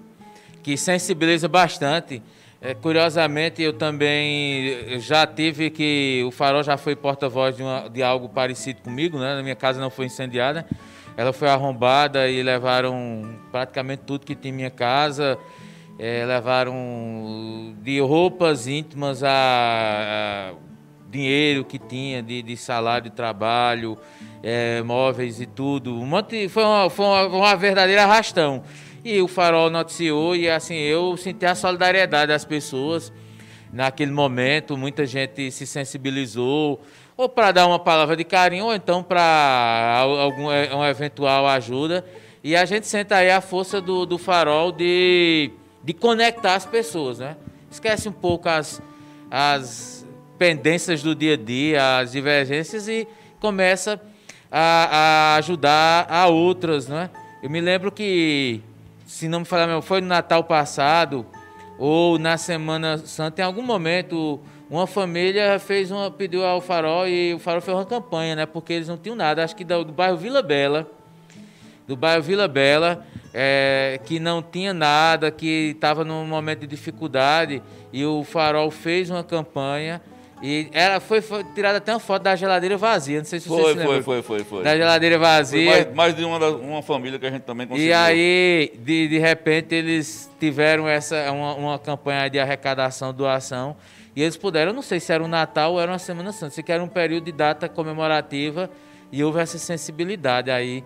que 0.63 0.77
sensibiliza 0.77 1.49
bastante. 1.49 2.23
É, 2.61 2.75
curiosamente, 2.75 3.63
eu 3.63 3.73
também 3.73 5.01
já 5.01 5.27
tive 5.27 5.71
que. 5.71 6.23
O 6.27 6.31
Farol 6.31 6.63
já 6.63 6.77
foi 6.77 6.95
porta-voz 6.95 7.57
de, 7.57 7.63
de 7.91 8.03
algo 8.03 8.29
parecido 8.29 8.83
comigo, 8.83 9.19
né? 9.19 9.35
Na 9.35 9.43
minha 9.43 9.57
casa 9.57 9.81
não 9.81 9.89
foi 9.89 10.05
incendiada. 10.05 10.67
Ela 11.17 11.33
foi 11.33 11.49
arrombada 11.49 12.29
e 12.29 12.43
levaram 12.43 13.39
praticamente 13.51 14.03
tudo 14.07 14.25
que 14.25 14.35
tinha 14.35 14.53
em 14.53 14.57
minha 14.57 14.71
casa. 14.71 15.39
É, 15.99 16.25
levaram 16.25 17.75
de 17.83 18.01
roupas 18.01 18.67
íntimas 18.67 19.23
a, 19.23 19.31
a 19.31 20.55
dinheiro 21.11 21.65
que 21.65 21.79
tinha 21.79 22.23
de, 22.23 22.43
de 22.43 22.57
salário 22.57 23.11
de 23.11 23.17
trabalho, 23.17 23.99
é, 24.43 24.81
móveis 24.83 25.41
e 25.41 25.47
tudo. 25.47 25.95
Um 25.95 26.07
monte, 26.07 26.49
foi, 26.49 26.65
uma, 26.65 26.89
foi 26.89 27.05
uma, 27.05 27.27
uma 27.27 27.57
verdadeira 27.57 28.05
arrastão. 28.05 28.63
E 29.05 29.21
o 29.21 29.29
Farol 29.29 29.71
noticiou 29.71 30.37
e 30.37 30.49
assim, 30.49 30.75
eu 30.75 31.17
senti 31.17 31.45
a 31.45 31.55
solidariedade 31.55 32.29
das 32.29 32.45
pessoas 32.45 33.13
naquele 33.73 34.11
momento, 34.11 34.77
muita 34.77 35.07
gente 35.07 35.51
se 35.51 35.67
sensibilizou, 35.67 36.81
ou 37.21 37.29
para 37.29 37.53
dar 37.53 37.67
uma 37.67 37.79
palavra 37.79 38.17
de 38.17 38.25
carinho, 38.25 38.65
ou 38.65 38.75
então 38.75 39.03
para 39.03 39.99
algum 39.99 40.51
é, 40.51 40.75
uma 40.75 40.89
eventual 40.89 41.47
ajuda. 41.47 42.03
E 42.43 42.57
a 42.57 42.65
gente 42.65 42.87
sente 42.87 43.13
aí 43.13 43.31
a 43.31 43.43
força 43.43 43.79
do, 43.79 44.07
do 44.07 44.17
farol 44.17 44.73
de, 44.73 45.51
de 45.85 45.93
conectar 45.93 46.55
as 46.55 46.65
pessoas, 46.65 47.19
né? 47.19 47.37
Esquece 47.71 48.09
um 48.09 48.13
pouco 48.13 48.49
as, 48.49 48.81
as 49.31 50.07
pendências 50.39 51.03
do 51.03 51.15
dia 51.15 51.35
a 51.35 51.37
dia, 51.37 51.99
as 51.99 52.13
divergências 52.13 52.89
e 52.89 53.07
começa 53.39 54.01
a, 54.51 55.35
a 55.35 55.37
ajudar 55.37 56.07
a 56.09 56.27
outras, 56.27 56.89
né? 56.89 57.11
Eu 57.43 57.51
me 57.51 57.61
lembro 57.61 57.93
que, 57.93 58.63
se 59.07 59.29
não 59.29 59.41
me 59.41 59.45
falar, 59.45 59.83
foi 59.83 60.01
no 60.01 60.07
Natal 60.07 60.43
passado 60.43 61.27
ou 61.79 62.19
na 62.19 62.39
Semana 62.39 62.97
Santa, 62.97 63.43
em 63.43 63.45
algum 63.45 63.63
momento 63.63 64.41
uma 64.71 64.87
família 64.87 65.59
fez 65.59 65.91
uma 65.91 66.11
pediu 66.11 66.45
ao 66.45 66.61
Farol 66.61 67.09
e 67.09 67.35
o 67.35 67.39
Farol 67.41 67.61
fez 67.61 67.77
uma 67.77 67.85
campanha, 67.85 68.37
né? 68.37 68.47
Porque 68.47 68.73
eles 68.73 68.87
não 68.87 68.97
tinham 68.97 69.17
nada, 69.17 69.43
acho 69.43 69.57
que 69.57 69.65
do, 69.65 69.85
do 69.85 69.93
bairro 69.93 70.17
Vila 70.17 70.43
Bela, 70.43 70.89
do 71.89 71.97
bairro 71.97 72.23
Vila 72.23 72.47
Bela, 72.47 73.05
é, 73.35 74.01
que 74.05 74.21
não 74.21 74.41
tinha 74.41 74.73
nada, 74.73 75.31
que 75.33 75.73
estava 75.75 76.05
num 76.05 76.25
momento 76.25 76.61
de 76.61 76.69
dificuldade 76.69 77.61
e 77.93 78.05
o 78.05 78.23
Farol 78.23 78.71
fez 78.71 79.11
uma 79.11 79.25
campanha 79.25 80.01
e 80.43 80.69
ela 80.73 81.01
foi, 81.01 81.21
foi, 81.21 81.45
tirada 81.53 81.79
até 81.79 81.93
uma 81.93 82.01
foto 82.01 82.23
da 82.23 82.35
geladeira 82.35 82.77
vazia. 82.77 83.19
Não 83.19 83.25
sei 83.27 83.41
se 83.41 83.49
foi, 83.49 83.75
você 83.75 83.81
se 83.81 83.85
Foi, 83.85 84.03
foi, 84.03 84.23
foi, 84.23 84.45
foi. 84.45 84.63
Da 84.65 84.75
geladeira 84.75 85.19
vazia. 85.19 85.71
Mais, 85.71 85.95
mais, 85.95 86.17
de 86.17 86.25
uma, 86.25 86.39
uma 86.49 86.83
família 86.83 87.19
que 87.19 87.27
a 87.27 87.31
gente 87.31 87.43
também 87.43 87.67
conseguiu. 87.67 87.91
E 87.91 87.93
aí, 87.93 88.73
de, 88.79 89.09
de 89.09 89.19
repente, 89.19 89.75
eles 89.75 90.31
tiveram 90.41 90.89
essa 90.89 91.31
uma, 91.31 91.55
uma 91.55 91.79
campanha 91.79 92.31
de 92.31 92.39
arrecadação, 92.39 93.13
doação. 93.13 93.77
E 94.15 94.23
eles 94.23 94.37
puderam, 94.37 94.71
eu 94.71 94.75
não 94.75 94.83
sei 94.83 94.99
se 94.99 95.13
era 95.13 95.23
um 95.23 95.29
Natal 95.29 95.75
ou 95.75 95.81
era 95.81 95.93
uma 95.93 95.99
Semana 95.99 96.33
Santa, 96.33 96.51
se 96.51 96.65
era 96.67 96.83
um 96.83 96.89
período 96.89 97.25
de 97.25 97.33
data 97.33 97.69
comemorativa 97.69 98.69
e 99.13 99.23
houve 99.23 99.41
essa 99.41 99.59
sensibilidade 99.59 100.51
aí 100.51 100.85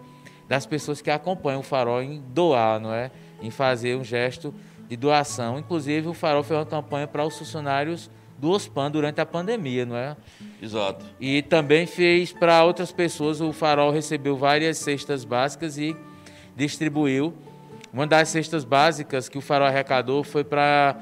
das 0.48 0.66
pessoas 0.66 1.00
que 1.00 1.10
acompanham 1.10 1.60
o 1.60 1.62
Farol 1.62 2.02
em 2.02 2.22
doar, 2.28 2.78
não 2.78 2.92
é? 2.92 3.10
Em 3.40 3.50
fazer 3.50 3.96
um 3.96 4.04
gesto 4.04 4.54
de 4.88 4.96
doação. 4.96 5.58
Inclusive, 5.58 6.06
o 6.08 6.14
Farol 6.14 6.42
fez 6.42 6.58
uma 6.58 6.66
campanha 6.66 7.06
para 7.06 7.24
os 7.24 7.38
funcionários 7.38 8.10
do 8.36 8.50
OSPAN 8.50 8.90
durante 8.90 9.20
a 9.20 9.26
pandemia, 9.26 9.86
não 9.86 9.96
é? 9.96 10.14
Exato. 10.60 11.04
E 11.18 11.40
também 11.40 11.86
fez 11.86 12.32
para 12.32 12.62
outras 12.62 12.92
pessoas, 12.92 13.40
o 13.40 13.52
Farol 13.52 13.90
recebeu 13.90 14.36
várias 14.36 14.76
cestas 14.78 15.24
básicas 15.24 15.78
e 15.78 15.96
distribuiu. 16.54 17.32
Uma 17.90 18.06
das 18.06 18.28
cestas 18.28 18.64
básicas 18.64 19.28
que 19.28 19.38
o 19.38 19.40
Farol 19.40 19.68
arrecadou 19.68 20.22
foi 20.24 20.44
para 20.44 20.96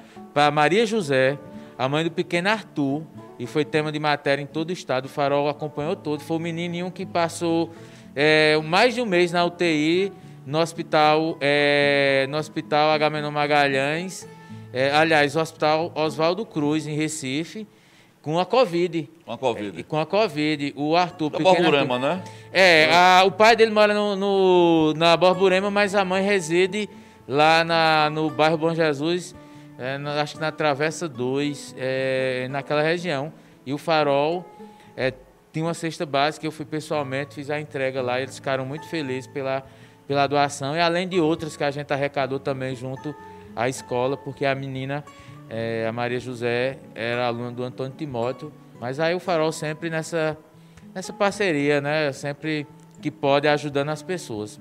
Maria 0.52 0.86
José, 0.86 1.38
a 1.82 1.88
mãe 1.88 2.04
do 2.04 2.12
pequeno 2.12 2.48
Arthur, 2.48 3.02
e 3.40 3.44
foi 3.44 3.64
tema 3.64 3.90
de 3.90 3.98
matéria 3.98 4.40
em 4.40 4.46
todo 4.46 4.70
o 4.70 4.72
estado. 4.72 5.06
O 5.06 5.08
Farol 5.08 5.48
acompanhou 5.48 5.96
todo. 5.96 6.20
Foi 6.20 6.36
o 6.36 6.40
menininho 6.40 6.88
que 6.92 7.04
passou 7.04 7.72
é, 8.14 8.56
mais 8.62 8.94
de 8.94 9.00
um 9.00 9.04
mês 9.04 9.32
na 9.32 9.44
UTI, 9.44 10.12
no 10.46 10.60
hospital, 10.60 11.36
é, 11.40 12.28
no 12.30 12.38
hospital 12.38 12.90
Agamenon 12.90 13.32
Magalhães, 13.32 14.28
é, 14.72 14.92
aliás, 14.92 15.34
o 15.34 15.40
Hospital 15.40 15.90
Oswaldo 15.96 16.46
Cruz, 16.46 16.86
em 16.86 16.94
Recife, 16.94 17.66
com 18.22 18.38
a 18.38 18.46
Covid. 18.46 19.10
Com 19.26 19.32
a 19.32 19.38
Covid. 19.38 19.80
É, 19.80 19.82
com 19.82 19.98
a 19.98 20.06
Covid. 20.06 20.74
O 20.76 20.94
Arthur... 20.94 21.30
Da 21.30 21.38
Borborema, 21.40 21.98
né? 21.98 22.22
É, 22.52 22.94
a, 22.94 23.24
o 23.24 23.32
pai 23.32 23.56
dele 23.56 23.72
mora 23.72 23.92
no, 23.92 24.14
no, 24.14 24.94
na 24.94 25.16
Borborema, 25.16 25.68
mas 25.68 25.96
a 25.96 26.04
mãe 26.04 26.22
reside 26.22 26.88
lá 27.26 27.64
na, 27.64 28.08
no 28.08 28.30
bairro 28.30 28.56
Bom 28.56 28.72
Jesus, 28.72 29.34
é, 29.82 29.98
na, 29.98 30.22
acho 30.22 30.34
que 30.36 30.40
na 30.40 30.52
Travessa 30.52 31.08
2, 31.08 31.74
é, 31.76 32.46
naquela 32.48 32.82
região. 32.82 33.32
E 33.66 33.74
o 33.74 33.78
Farol 33.78 34.44
é, 34.96 35.12
tinha 35.52 35.64
uma 35.64 35.74
cesta 35.74 36.06
básica, 36.06 36.46
eu 36.46 36.52
fui 36.52 36.64
pessoalmente, 36.64 37.34
fiz 37.34 37.50
a 37.50 37.60
entrega 37.60 38.00
lá, 38.00 38.20
eles 38.20 38.36
ficaram 38.36 38.64
muito 38.64 38.86
felizes 38.86 39.26
pela, 39.26 39.64
pela 40.06 40.28
doação, 40.28 40.76
e 40.76 40.80
além 40.80 41.08
de 41.08 41.18
outras 41.20 41.56
que 41.56 41.64
a 41.64 41.70
gente 41.70 41.92
arrecadou 41.92 42.38
também 42.38 42.76
junto 42.76 43.12
a 43.56 43.68
escola, 43.68 44.16
porque 44.16 44.46
a 44.46 44.54
menina, 44.54 45.04
é, 45.50 45.84
a 45.88 45.92
Maria 45.92 46.20
José, 46.20 46.78
era 46.94 47.26
aluna 47.26 47.50
do 47.50 47.64
Antônio 47.64 47.92
Timóteo. 47.96 48.52
Mas 48.80 49.00
aí 49.00 49.14
o 49.14 49.20
Farol 49.20 49.50
sempre 49.50 49.90
nessa, 49.90 50.38
nessa 50.94 51.12
parceria, 51.12 51.80
né? 51.80 52.12
Sempre 52.12 52.66
que 53.00 53.10
pode 53.10 53.46
ajudando 53.48 53.90
as 53.90 54.02
pessoas. 54.02 54.60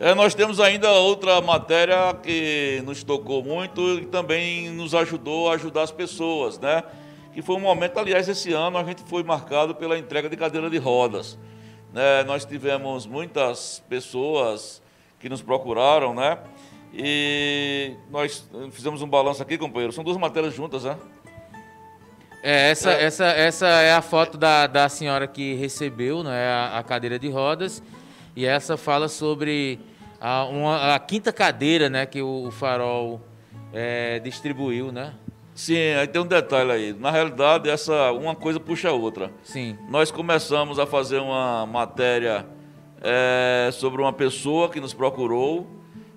É, 0.00 0.14
nós 0.14 0.32
temos 0.32 0.60
ainda 0.60 0.92
outra 0.92 1.40
matéria 1.40 2.14
que 2.22 2.80
nos 2.86 3.02
tocou 3.02 3.42
muito 3.42 3.98
e 3.98 4.06
também 4.06 4.70
nos 4.70 4.94
ajudou 4.94 5.50
a 5.50 5.54
ajudar 5.54 5.82
as 5.82 5.90
pessoas, 5.90 6.56
né? 6.56 6.84
Que 7.34 7.42
foi 7.42 7.56
um 7.56 7.60
momento, 7.60 7.98
aliás, 7.98 8.28
esse 8.28 8.52
ano 8.52 8.78
a 8.78 8.84
gente 8.84 9.02
foi 9.02 9.24
marcado 9.24 9.74
pela 9.74 9.98
entrega 9.98 10.28
de 10.28 10.36
cadeira 10.36 10.70
de 10.70 10.78
rodas. 10.78 11.36
Né? 11.92 12.22
Nós 12.22 12.44
tivemos 12.44 13.06
muitas 13.06 13.82
pessoas 13.88 14.80
que 15.18 15.28
nos 15.28 15.42
procuraram, 15.42 16.14
né? 16.14 16.38
E 16.94 17.96
nós 18.08 18.48
fizemos 18.70 19.02
um 19.02 19.08
balanço 19.08 19.42
aqui, 19.42 19.58
companheiro. 19.58 19.92
São 19.92 20.04
duas 20.04 20.16
matérias 20.16 20.54
juntas, 20.54 20.84
né? 20.84 20.96
É, 22.40 22.70
essa, 22.70 22.92
é. 22.92 23.02
Essa, 23.02 23.26
essa 23.26 23.66
é 23.66 23.92
a 23.92 24.00
foto 24.00 24.38
da, 24.38 24.68
da 24.68 24.88
senhora 24.88 25.26
que 25.26 25.54
recebeu 25.54 26.22
né, 26.22 26.46
a, 26.46 26.78
a 26.78 26.82
cadeira 26.84 27.18
de 27.18 27.28
rodas. 27.28 27.82
E 28.36 28.46
essa 28.46 28.76
fala 28.76 29.08
sobre 29.08 29.80
a, 30.20 30.44
uma, 30.44 30.94
a 30.94 30.98
quinta 30.98 31.32
cadeira 31.32 31.88
né, 31.88 32.06
que 32.06 32.20
o, 32.20 32.46
o 32.46 32.50
Farol 32.50 33.20
é, 33.72 34.18
distribuiu, 34.20 34.92
né? 34.92 35.14
Sim, 35.54 35.94
aí 35.98 36.06
tem 36.06 36.22
um 36.22 36.26
detalhe 36.26 36.70
aí. 36.70 36.92
Na 36.92 37.10
realidade, 37.10 37.68
essa 37.68 38.12
uma 38.12 38.34
coisa 38.34 38.60
puxa 38.60 38.90
a 38.90 38.92
outra. 38.92 39.32
Sim. 39.42 39.76
Nós 39.88 40.10
começamos 40.10 40.78
a 40.78 40.86
fazer 40.86 41.18
uma 41.18 41.66
matéria 41.66 42.46
é, 43.02 43.68
sobre 43.72 44.00
uma 44.00 44.12
pessoa 44.12 44.68
que 44.68 44.80
nos 44.80 44.94
procurou 44.94 45.66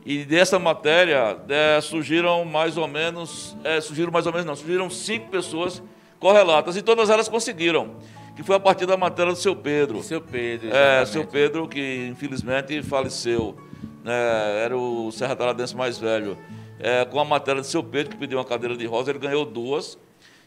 e 0.06 0.24
dessa 0.26 0.58
matéria 0.58 1.38
é, 1.50 1.80
surgiram 1.82 2.44
mais 2.46 2.78
ou 2.78 2.88
menos, 2.88 3.56
é, 3.64 3.82
surgiram 3.82 4.12
mais 4.12 4.26
ou 4.26 4.32
menos 4.32 4.46
não, 4.46 4.56
surgiram 4.56 4.90
cinco 4.90 5.30
pessoas 5.30 5.82
correlatas 6.20 6.76
e 6.76 6.82
todas 6.82 7.10
elas 7.10 7.28
conseguiram. 7.28 7.96
Que 8.36 8.44
foi 8.44 8.56
a 8.56 8.60
partir 8.60 8.86
da 8.86 8.96
matéria 8.96 9.32
do 9.32 9.38
seu 9.38 9.56
Pedro. 9.56 10.02
Seu 10.02 10.22
Pedro, 10.22 10.68
exatamente. 10.68 11.02
É, 11.02 11.06
seu 11.06 11.26
Pedro, 11.26 11.68
que 11.68 12.08
infelizmente 12.10 12.82
faleceu. 12.82 13.58
Né, 14.04 14.64
era 14.64 14.76
o 14.78 15.12
Serra 15.12 15.36
Taradense 15.36 15.76
mais 15.76 15.98
velho. 15.98 16.38
É, 16.80 17.06
com 17.06 17.20
a 17.20 17.26
matéria 17.26 17.62
do 17.62 17.68
seu 17.68 17.84
Pedro, 17.84 18.12
que 18.12 18.18
pediu 18.18 18.40
uma 18.40 18.46
cadeira 18.46 18.76
de 18.76 18.86
rosa, 18.86 19.12
ele 19.12 19.20
ganhou 19.20 19.46
duas. 19.46 19.98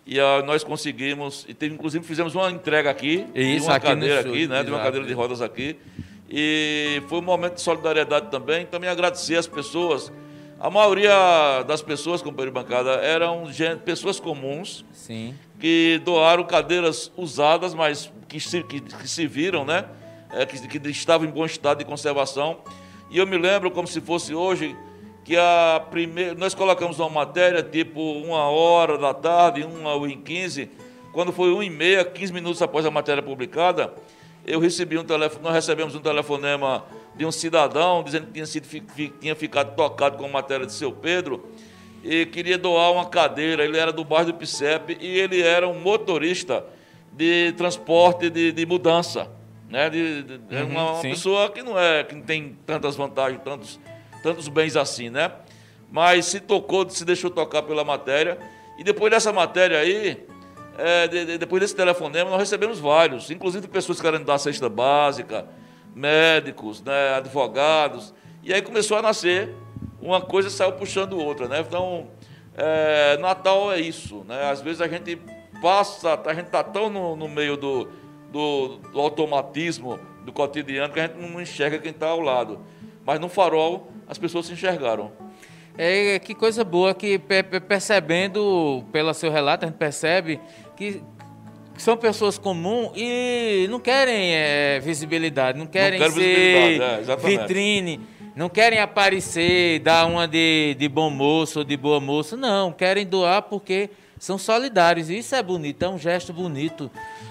E 0.07 0.19
uh, 0.19 0.45
nós 0.45 0.63
conseguimos, 0.63 1.47
e 1.49 1.55
teve, 1.55 1.75
inclusive 1.75 2.05
fizemos 2.05 2.35
uma 2.35 2.51
entrega 2.51 2.91
aqui, 2.91 3.27
Isso, 3.35 3.61
de 3.61 3.63
uma 3.63 3.77
aqui 3.77 3.87
cadeira 3.87 4.21
aqui, 4.21 4.47
né, 4.47 4.63
de 4.63 4.71
uma 4.71 4.81
cadeira 4.81 5.07
de 5.07 5.13
rodas 5.15 5.41
aqui. 5.41 5.77
E 6.29 7.03
foi 7.09 7.19
um 7.19 7.23
momento 7.23 7.55
de 7.55 7.61
solidariedade 7.63 8.31
também. 8.31 8.67
Também 8.67 8.91
agradecer 8.91 9.37
as 9.37 9.47
pessoas. 9.47 10.13
A 10.61 10.69
maioria 10.71 11.63
das 11.67 11.83
pessoas, 11.83 12.23
companheiro 12.23 12.51
de 12.51 12.55
bancada, 12.55 12.93
eram 12.97 13.51
gente, 13.53 13.81
pessoas 13.81 14.19
comuns 14.19 14.85
Sim. 14.93 15.35
que 15.61 16.01
doaram 16.05 16.45
cadeiras 16.45 17.13
usadas, 17.17 17.75
mas 17.75 18.11
que 18.29 18.41
se, 18.41 18.63
que, 18.63 18.81
que 18.81 19.09
se 19.09 19.27
viram, 19.27 19.65
né? 19.65 19.85
É, 20.33 20.45
que, 20.45 20.67
que 20.67 20.89
estavam 20.89 21.27
em 21.27 21.31
bom 21.31 21.45
estado 21.45 21.79
de 21.79 21.85
conservação. 21.85 22.59
E 23.15 23.19
eu 23.19 23.29
me 23.29 23.39
lembro 23.39 23.71
como 23.71 23.87
se 23.87 24.01
fosse 24.01 24.35
hoje 24.35 24.77
que 25.25 25.37
a 25.37 25.87
primeira, 25.89 26.35
nós 26.35 26.53
colocamos 26.53 26.99
uma 26.99 27.09
matéria 27.09 27.63
tipo 27.63 28.01
uma 28.01 28.49
hora 28.49 28.99
da 28.99 29.15
tarde, 29.15 29.63
uma 29.63 29.95
e 30.09 30.17
quinze, 30.17 30.69
quando 31.13 31.31
foi 31.31 31.53
uma 31.53 31.65
e 31.65 31.71
meia, 31.71 32.05
quinze 32.05 32.33
minutos 32.33 32.61
após 32.61 32.85
a 32.85 32.91
matéria 32.91 33.23
publicada, 33.23 33.95
eu 34.45 34.59
recebi 34.59 34.99
um 34.99 35.05
telefone, 35.05 35.45
nós 35.45 35.55
recebemos 35.55 35.95
um 35.95 36.01
telefonema 36.01 36.85
de 37.15 37.25
um 37.25 37.31
cidadão 37.31 38.03
dizendo 38.03 38.27
que 38.27 38.33
tinha, 38.33 38.47
sido, 38.47 38.67
tinha 39.21 39.37
ficado 39.37 39.77
tocado 39.77 40.19
com 40.19 40.25
a 40.25 40.29
matéria 40.29 40.67
de 40.67 40.73
seu 40.73 40.91
Pedro 40.91 41.49
e 42.03 42.27
queria 42.27 42.59
doar 42.59 42.91
uma 42.91 43.07
cadeira. 43.07 43.65
Ele 43.65 43.79
era 43.79 43.93
do 43.93 44.05
bairro 44.05 44.33
do 44.33 44.35
Picepe 44.35 44.99
e 45.01 45.21
ele 45.21 45.41
era 45.41 45.69
um 45.69 45.79
motorista 45.79 46.67
de 47.13 47.53
transporte 47.53 48.29
de, 48.29 48.51
de 48.51 48.67
mudança. 48.67 49.31
Né? 49.69 49.91
De, 49.91 50.23
de, 50.23 50.57
uhum, 50.57 50.69
uma, 50.69 50.93
uma 50.93 51.03
pessoa 51.03 51.51
que 51.51 51.63
não, 51.63 51.79
é, 51.79 52.05
que 52.05 52.15
não 52.15 52.23
tem 52.23 52.57
tantas 52.67 52.97
vantagens, 52.97 53.41
tantos, 53.43 53.81
tantos 54.23 54.49
bens 54.49 54.77
assim, 54.77 55.11
né? 55.11 55.33
Mas 55.91 56.27
se 56.27 56.41
tocou, 56.41 56.89
se 56.89 57.05
deixou 57.05 57.31
tocar 57.31 57.63
pela 57.63 57.85
matéria. 57.85 58.39
E 58.79 58.85
depois 58.85 59.11
dessa 59.11 59.33
matéria 59.33 59.79
aí, 59.79 60.27
é, 60.77 61.07
de, 61.07 61.25
de, 61.25 61.39
depois 61.39 61.61
desse 61.61 61.77
telefonema, 61.77 62.31
nós 62.31 62.41
recebemos 62.41 62.79
vários, 62.79 63.31
inclusive 63.31 63.69
pessoas 63.69 63.99
que 63.99 64.05
querem 64.05 64.25
dar 64.25 64.39
cesta 64.39 64.69
básica, 64.69 65.47
médicos, 65.95 66.83
né, 66.83 67.15
advogados. 67.15 68.13
E 68.43 68.53
aí 68.53 68.61
começou 68.61 68.99
a 68.99 69.03
nascer, 69.03 69.55
uma 70.01 70.21
coisa 70.21 70.51
saiu 70.51 70.73
puxando 70.73 71.19
outra. 71.19 71.49
Né? 71.49 71.61
Então, 71.61 72.09
é, 72.57 73.17
Natal 73.19 73.73
é 73.73 73.81
isso. 73.81 74.25
Né? 74.29 74.51
Às 74.51 74.61
vezes 74.61 74.81
a 74.81 74.89
gente 74.89 75.19
passa, 75.63 76.21
a 76.27 76.35
gente 76.35 76.47
está 76.47 76.63
tão 76.63 76.91
no, 76.91 77.17
no 77.17 77.29
meio 77.29 77.57
do, 77.57 77.89
do, 78.35 78.79
do, 78.91 79.01
automatismo 79.01 79.97
do 80.25 80.33
cotidiano 80.33 80.93
que 80.93 80.99
a 80.99 81.07
gente 81.07 81.17
não 81.17 81.41
enxerga 81.41 81.79
quem 81.79 81.93
está 81.93 82.09
ao 82.09 82.19
lado. 82.19 82.59
Mas 83.07 83.21
no 83.21 83.29
farol 83.29 83.93
as 84.09 84.19
pessoas 84.19 84.47
se 84.47 84.53
enxergaram. 84.53 85.13
É, 85.79 86.19
que 86.19 86.35
coisa 86.35 86.65
boa 86.65 86.93
que 86.95 87.17
percebendo 87.69 88.85
pelo 88.91 89.15
seu 89.15 89.31
relato, 89.31 89.65
a 89.65 89.69
gente 89.69 89.77
percebe 89.77 90.41
que 90.77 91.01
são 91.77 91.97
pessoas 91.97 92.37
comuns 92.37 92.93
e 92.97 93.67
não 93.71 93.79
querem 93.79 94.35
é, 94.35 94.81
visibilidade, 94.81 95.57
não 95.57 95.67
querem 95.67 96.01
não 96.01 96.11
ser 96.11 96.81
é, 96.81 97.17
vitrine, 97.17 98.01
não 98.35 98.49
querem 98.49 98.81
aparecer, 98.81 99.79
dar 99.81 100.07
uma 100.07 100.27
de, 100.27 100.75
de 100.77 100.89
bom 100.89 101.09
moço 101.09 101.61
ou 101.61 101.65
de 101.65 101.77
boa 101.77 102.01
moça, 102.01 102.37
não, 102.37 102.73
querem 102.73 103.07
doar 103.07 103.43
porque 103.43 103.91
são 104.19 104.39
solidários. 104.39 105.11
E 105.11 105.19
isso 105.19 105.35
é 105.35 105.43
bonito, 105.43 105.85
é 105.85 105.89
um 105.89 105.99
gesto 105.99 106.33
bonito, 106.33 106.91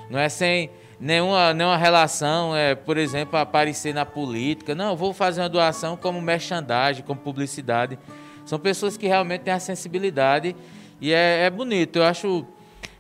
não 0.10 0.20
é 0.20 0.28
sem 0.28 0.70
nenhuma, 1.04 1.54
nenhuma 1.54 1.76
relação, 1.76 2.56
é, 2.56 2.74
por 2.74 2.98
exemplo, 2.98 3.38
aparecer 3.38 3.94
na 3.94 4.06
política. 4.06 4.74
Não, 4.74 4.96
vou 4.96 5.14
fazer 5.14 5.42
uma 5.42 5.50
doação 5.50 5.98
como 5.98 6.22
merchandising, 6.22 7.02
como 7.02 7.20
publicidade. 7.20 8.00
São 8.46 8.58
pessoas 8.58 8.96
que 8.96 9.06
realmente 9.06 9.42
têm 9.42 9.54
a 9.54 9.60
sensibilidade 9.60 10.56
e 11.02 11.12
é, 11.12 11.44
é 11.46 11.50
bonito. 11.50 11.98
Eu 11.98 12.06
acho 12.06 12.46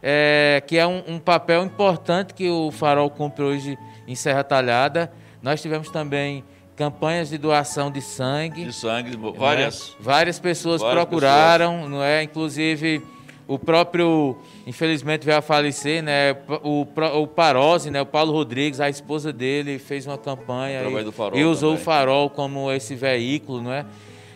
é, 0.02 0.62
que 0.68 0.78
é 0.78 0.86
um, 0.86 1.02
um, 1.08 1.20
papel 1.20 1.64
importante 1.64 2.34
que 2.34 2.50
o 2.50 2.72
Farol 2.72 3.10
cumpre 3.10 3.44
hoje 3.44 3.78
em 4.06 4.16
Serra 4.16 4.44
Talhada. 4.44 5.10
Nós 5.42 5.62
tivemos 5.62 5.90
também 5.90 6.44
campanhas 6.76 7.30
de 7.30 7.38
doação 7.38 7.90
de 7.90 8.02
sangue. 8.02 8.66
De 8.66 8.74
sangue, 8.74 9.18
várias. 9.38 9.90
Né? 9.92 9.96
Várias 10.02 10.40
pessoas 10.40 10.82
várias 10.82 11.06
procuraram, 11.06 11.74
pessoas. 11.74 11.92
não 11.92 12.04
é? 12.04 12.24
Inclusive 12.24 13.02
o 13.48 13.60
próprio, 13.60 14.38
infelizmente 14.66 15.26
veio 15.26 15.38
a 15.38 15.42
falecer, 15.42 16.02
né? 16.02 16.36
O, 16.64 16.88
o 17.22 17.28
Parose, 17.28 17.92
né? 17.92 18.02
O 18.02 18.06
Paulo 18.06 18.32
Rodrigues, 18.32 18.80
a 18.80 18.90
esposa 18.90 19.34
dele, 19.34 19.80
fez 19.80 20.08
uma 20.08 20.18
campanha 20.18 20.82
e, 20.82 21.40
e, 21.40 21.44
usou 21.44 21.72
também. 21.72 21.82
o 21.82 21.86
farol 21.86 22.30
como 22.30 22.72
esse 22.72 22.96
veículo, 22.96 23.62
não 23.62 23.74
é? 23.74 23.86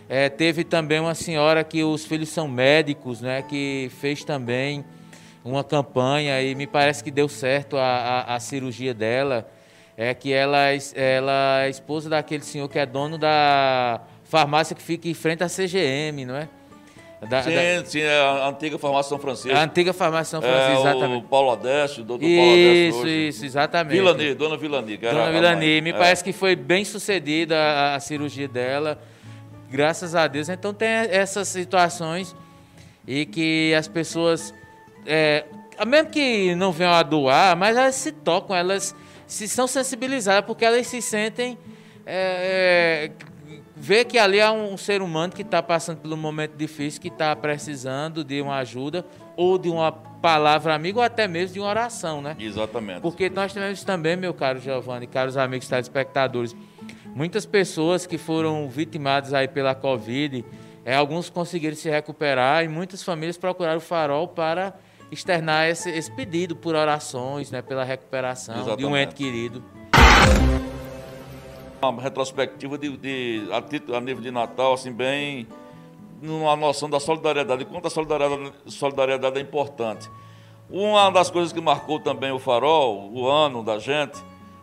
é? 0.09 0.29
Teve 0.29 0.65
também 0.65 0.99
uma 0.99 1.15
senhora 1.15 1.63
que 1.63 1.83
os 1.83 2.05
filhos 2.05 2.29
são 2.29 2.47
médicos, 2.49 3.21
né? 3.21 3.41
Que 3.41 3.89
fez 4.01 4.25
também 4.25 4.83
uma 5.43 5.63
campanha 5.63 6.41
e 6.41 6.53
me 6.53 6.67
parece 6.67 7.01
que 7.01 7.09
deu 7.09 7.29
certo 7.29 7.77
a, 7.77 7.81
a, 7.81 8.35
a 8.35 8.39
cirurgia 8.39 8.93
dela. 8.93 9.49
É 9.95 10.13
que 10.13 10.31
ela, 10.31 10.59
ela 10.93 11.63
é 11.63 11.69
esposa 11.69 12.09
daquele 12.09 12.43
senhor 12.43 12.67
que 12.67 12.77
é 12.77 12.85
dono 12.85 13.17
da 13.17 14.01
farmácia 14.25 14.75
que 14.75 14.81
fica 14.81 15.07
em 15.07 15.13
frente 15.13 15.43
à 15.43 15.47
CGM, 15.47 16.25
não 16.25 16.35
é? 16.35 16.49
Da, 17.21 17.41
sim, 17.41 17.51
da... 17.51 17.85
sim, 17.85 18.01
é 18.01 18.19
a 18.19 18.47
antiga 18.47 18.77
farmácia 18.77 19.09
São 19.09 19.17
Francisco. 19.17 19.57
A 19.57 19.63
antiga 19.63 19.91
farmácia 19.91 20.31
São 20.31 20.41
Francisco, 20.41 20.87
é, 20.87 20.91
exatamente. 20.91 21.25
O 21.25 21.27
Paulo 21.27 21.51
Adeste, 21.51 22.01
o 22.01 22.03
doutor 22.03 22.25
isso, 22.25 22.37
Paulo 22.37 22.51
Adeste. 22.51 22.99
Isso, 22.99 23.07
isso, 23.07 23.45
exatamente. 23.45 23.93
Vilani, 23.93 24.33
dona 24.35 24.57
Vilani. 24.57 24.97
Dona 24.97 25.31
Vilani, 25.31 25.81
me 25.81 25.89
é. 25.89 25.93
parece 25.93 26.23
que 26.23 26.31
foi 26.31 26.55
bem 26.55 26.85
sucedida 26.85 27.57
a, 27.57 27.95
a 27.95 27.99
cirurgia 27.99 28.47
dela, 28.47 29.01
graças 29.69 30.13
a 30.13 30.27
Deus. 30.27 30.47
Então 30.47 30.73
tem 30.73 30.87
essas 30.87 31.47
situações 31.47 32.35
e 33.07 33.25
que 33.25 33.73
as 33.73 33.87
pessoas 33.87 34.53
é, 35.07 35.45
mesmo 35.85 36.09
que 36.09 36.53
não 36.55 36.71
venham 36.71 36.93
a 36.93 37.03
doar, 37.03 37.55
mas 37.55 37.77
elas 37.77 37.95
se 37.95 38.11
tocam, 38.11 38.55
elas 38.55 38.95
se 39.25 39.47
são 39.47 39.67
sensibilizadas, 39.67 40.45
porque 40.45 40.65
elas 40.65 40.87
se 40.87 41.01
sentem. 41.01 41.57
É, 42.05 43.09
é, 43.09 43.27
vê 43.75 44.03
que 44.03 44.17
ali 44.17 44.41
há 44.41 44.51
um, 44.51 44.77
ser 44.77 45.01
humano 45.01 45.33
que 45.33 45.41
está 45.41 45.61
passando 45.61 45.99
por 45.99 46.11
um 46.11 46.17
momento 46.17 46.55
difícil, 46.55 47.01
que 47.01 47.07
está 47.07 47.35
precisando 47.35 48.23
de 48.23 48.41
uma 48.41 48.57
ajuda, 48.57 49.05
ou 49.35 49.57
de 49.57 49.69
uma 49.69 49.91
palavra 49.91 50.73
amiga, 50.73 50.99
ou 50.99 51.03
até 51.03 51.27
mesmo 51.27 51.53
de 51.53 51.59
uma 51.59 51.69
oração, 51.69 52.21
né? 52.21 52.35
Exatamente. 52.39 53.01
Porque 53.01 53.29
nós 53.29 53.53
tivemos 53.53 53.83
também, 53.83 54.15
meu 54.15 54.33
caro 54.33 54.59
Giovanni, 54.59 55.07
caros 55.07 55.37
amigos 55.37 55.67
telespectadores, 55.67 56.55
muitas 57.15 57.45
pessoas 57.45 58.05
que 58.05 58.17
foram 58.17 58.67
vitimadas 58.67 59.33
aí 59.33 59.47
pela 59.47 59.75
Covid, 59.75 60.43
é, 60.83 60.95
alguns 60.95 61.29
conseguiram 61.29 61.75
se 61.75 61.89
recuperar 61.89 62.63
e 62.63 62.67
muitas 62.67 63.03
famílias 63.03 63.37
procuraram 63.37 63.77
o 63.77 63.81
farol 63.81 64.27
para 64.27 64.73
externar 65.11 65.69
esse, 65.69 65.89
esse 65.89 66.11
pedido 66.11 66.55
por 66.55 66.75
orações, 66.75 67.51
né, 67.51 67.61
pela 67.61 67.83
recuperação 67.83 68.55
Exatamente. 68.55 68.79
de 68.79 68.85
um 68.85 68.97
ente 68.97 69.15
querido. 69.15 69.63
Uma 71.81 72.01
retrospectiva 72.01 72.77
de, 72.77 72.97
de 72.97 73.43
a, 73.51 73.97
a 73.97 74.01
nível 74.01 74.21
de 74.21 74.31
Natal, 74.31 74.73
assim, 74.73 74.91
bem 74.91 75.47
numa 76.21 76.55
noção 76.55 76.89
da 76.89 76.99
solidariedade, 76.99 77.63
quanto 77.65 77.87
a 77.87 77.89
solidariedade, 77.89 78.53
solidariedade 78.65 79.37
é 79.37 79.41
importante. 79.41 80.09
Uma 80.69 81.09
das 81.11 81.29
coisas 81.29 81.53
que 81.53 81.61
marcou 81.61 81.99
também 81.99 82.31
o 82.31 82.39
farol, 82.39 83.11
o 83.13 83.27
ano 83.27 83.63
da 83.63 83.77
gente, 83.77 84.17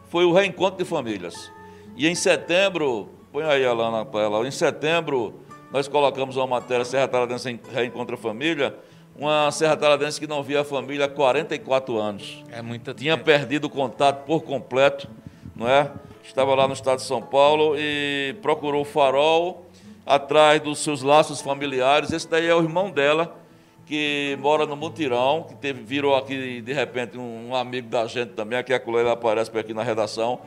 foi 0.08 0.24
o 0.24 0.32
reencontro 0.32 0.82
de 0.82 0.84
famílias. 0.84 1.50
E 1.96 2.08
em 2.08 2.14
setembro, 2.14 3.08
põe 3.32 3.44
aí 3.44 3.64
a 3.64 3.74
na 3.74 4.04
tela, 4.04 4.46
em 4.46 4.50
setembro 4.50 5.34
nós 5.72 5.88
colocamos 5.88 6.36
uma 6.36 6.46
matéria 6.46 6.84
Serra 6.84 7.08
Taradense 7.08 7.58
Reencontra 7.72 8.16
Família, 8.16 8.76
uma 9.16 9.50
Serra 9.50 9.76
Taladense 9.76 10.20
que 10.20 10.26
não 10.26 10.42
via 10.42 10.60
a 10.60 10.64
família 10.64 11.06
há 11.06 11.08
44 11.08 11.98
anos. 11.98 12.42
É 12.50 12.60
muita 12.62 12.92
Tinha 12.94 13.16
perdido 13.16 13.66
o 13.66 13.70
contato 13.70 14.24
por 14.24 14.42
completo, 14.42 15.08
não 15.54 15.68
é? 15.68 15.90
Estava 16.22 16.54
lá 16.54 16.66
no 16.66 16.74
estado 16.74 16.98
de 16.98 17.04
São 17.04 17.22
Paulo 17.22 17.74
e 17.76 18.34
procurou 18.42 18.82
o 18.82 18.84
farol 18.84 19.66
atrás 20.06 20.60
dos 20.60 20.78
seus 20.78 21.02
laços 21.02 21.40
familiares. 21.40 22.12
Esse 22.12 22.28
daí 22.28 22.46
é 22.46 22.54
o 22.54 22.62
irmão 22.62 22.90
dela, 22.90 23.36
que 23.86 24.36
mora 24.40 24.66
no 24.66 24.76
Mutirão, 24.76 25.44
que 25.48 25.54
teve, 25.54 25.82
virou 25.82 26.16
aqui 26.16 26.60
de 26.60 26.72
repente 26.72 27.18
um, 27.18 27.50
um 27.50 27.54
amigo 27.54 27.88
da 27.88 28.06
gente 28.06 28.32
também, 28.32 28.58
aqui 28.58 28.72
a 28.72 28.80
colega 28.80 29.12
aparece 29.12 29.50
por 29.50 29.60
aqui 29.60 29.74
na 29.74 29.82
redação. 29.82 30.40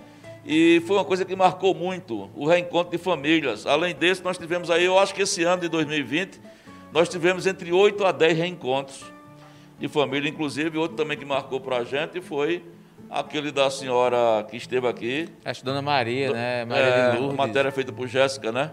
E 0.46 0.82
foi 0.88 0.96
uma 0.98 1.06
coisa 1.06 1.26
que 1.26 1.36
marcou 1.36 1.76
muito, 1.76 2.30
o 2.36 2.48
reencontro 2.48 2.92
de 2.92 2.98
famílias. 2.98 3.66
Além 3.66 3.94
desse, 3.94 4.24
nós 4.24 4.38
tivemos 4.38 4.72
aí, 4.72 4.86
eu 4.86 4.98
acho 4.98 5.14
que 5.14 5.22
esse 5.22 5.44
ano 5.44 5.62
de 5.62 5.68
2020, 5.68 6.40
nós 6.92 7.10
tivemos 7.10 7.46
entre 7.46 7.72
8 7.72 8.06
a 8.06 8.12
10 8.12 8.38
reencontros 8.38 9.04
de 9.78 9.88
família, 9.88 10.30
inclusive 10.30 10.78
outro 10.78 10.96
também 10.96 11.18
que 11.18 11.26
marcou 11.26 11.60
para 11.60 11.78
a 11.78 11.84
gente 11.84 12.22
foi 12.22 12.64
aquele 13.10 13.52
da 13.52 13.70
senhora 13.70 14.46
que 14.50 14.58
esteve 14.58 14.88
aqui. 14.88 15.30
Acho 15.44 15.64
Dona 15.64 15.82
Maria, 15.82 16.32
né? 16.32 16.66
Maria 16.66 16.84
é, 16.84 17.12
de 17.12 17.18
Lourdes. 17.18 17.38
matéria 17.38 17.72
feita 17.72 17.92
por 17.92 18.08
Jéssica, 18.08 18.52
né? 18.52 18.72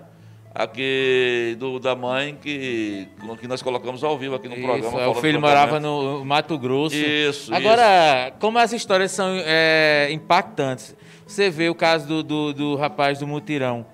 Aqui 0.54 1.56
do, 1.58 1.80
da 1.80 1.96
mãe 1.96 2.38
que, 2.40 3.08
que 3.40 3.48
nós 3.48 3.60
colocamos 3.60 4.04
ao 4.04 4.16
vivo 4.16 4.36
aqui 4.36 4.48
no 4.48 4.54
isso, 4.54 4.64
programa. 4.64 5.00
É, 5.00 5.06
o 5.08 5.14
filho 5.14 5.40
morava 5.40 5.80
no 5.80 6.24
Mato 6.24 6.56
Grosso. 6.56 6.94
Isso. 6.94 7.52
Agora, 7.52 8.28
isso. 8.28 8.38
como 8.38 8.58
as 8.58 8.72
histórias 8.72 9.10
são 9.10 9.34
é, 9.44 10.08
impactantes, 10.12 10.94
você 11.26 11.50
vê 11.50 11.68
o 11.68 11.74
caso 11.74 12.06
do, 12.06 12.22
do, 12.22 12.52
do 12.52 12.76
rapaz 12.76 13.18
do 13.18 13.26
mutirão 13.26 13.84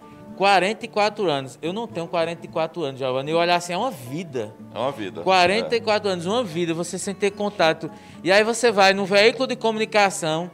44 0.41 1.31
anos. 1.31 1.59
Eu 1.61 1.71
não 1.71 1.87
tenho 1.87 2.09
44 2.09 2.83
anos, 2.83 2.99
Giovanni. 2.99 3.31
E 3.31 3.35
olhar 3.35 3.57
assim, 3.57 3.75
é 3.75 3.77
uma 3.77 3.91
vida. 3.91 4.55
É 4.75 4.79
uma 4.79 4.91
vida. 4.91 5.21
44 5.21 6.09
é. 6.09 6.13
anos, 6.15 6.25
uma 6.25 6.43
vida, 6.43 6.73
você 6.73 6.99
sem 6.99 7.15
ter 7.15 7.33
contato. 7.33 7.91
E 8.25 8.33
aí 8.33 8.43
você 8.43 8.73
vai 8.73 8.95
no 8.95 9.05
veículo 9.05 9.47
de 9.47 9.55
comunicação, 9.55 10.51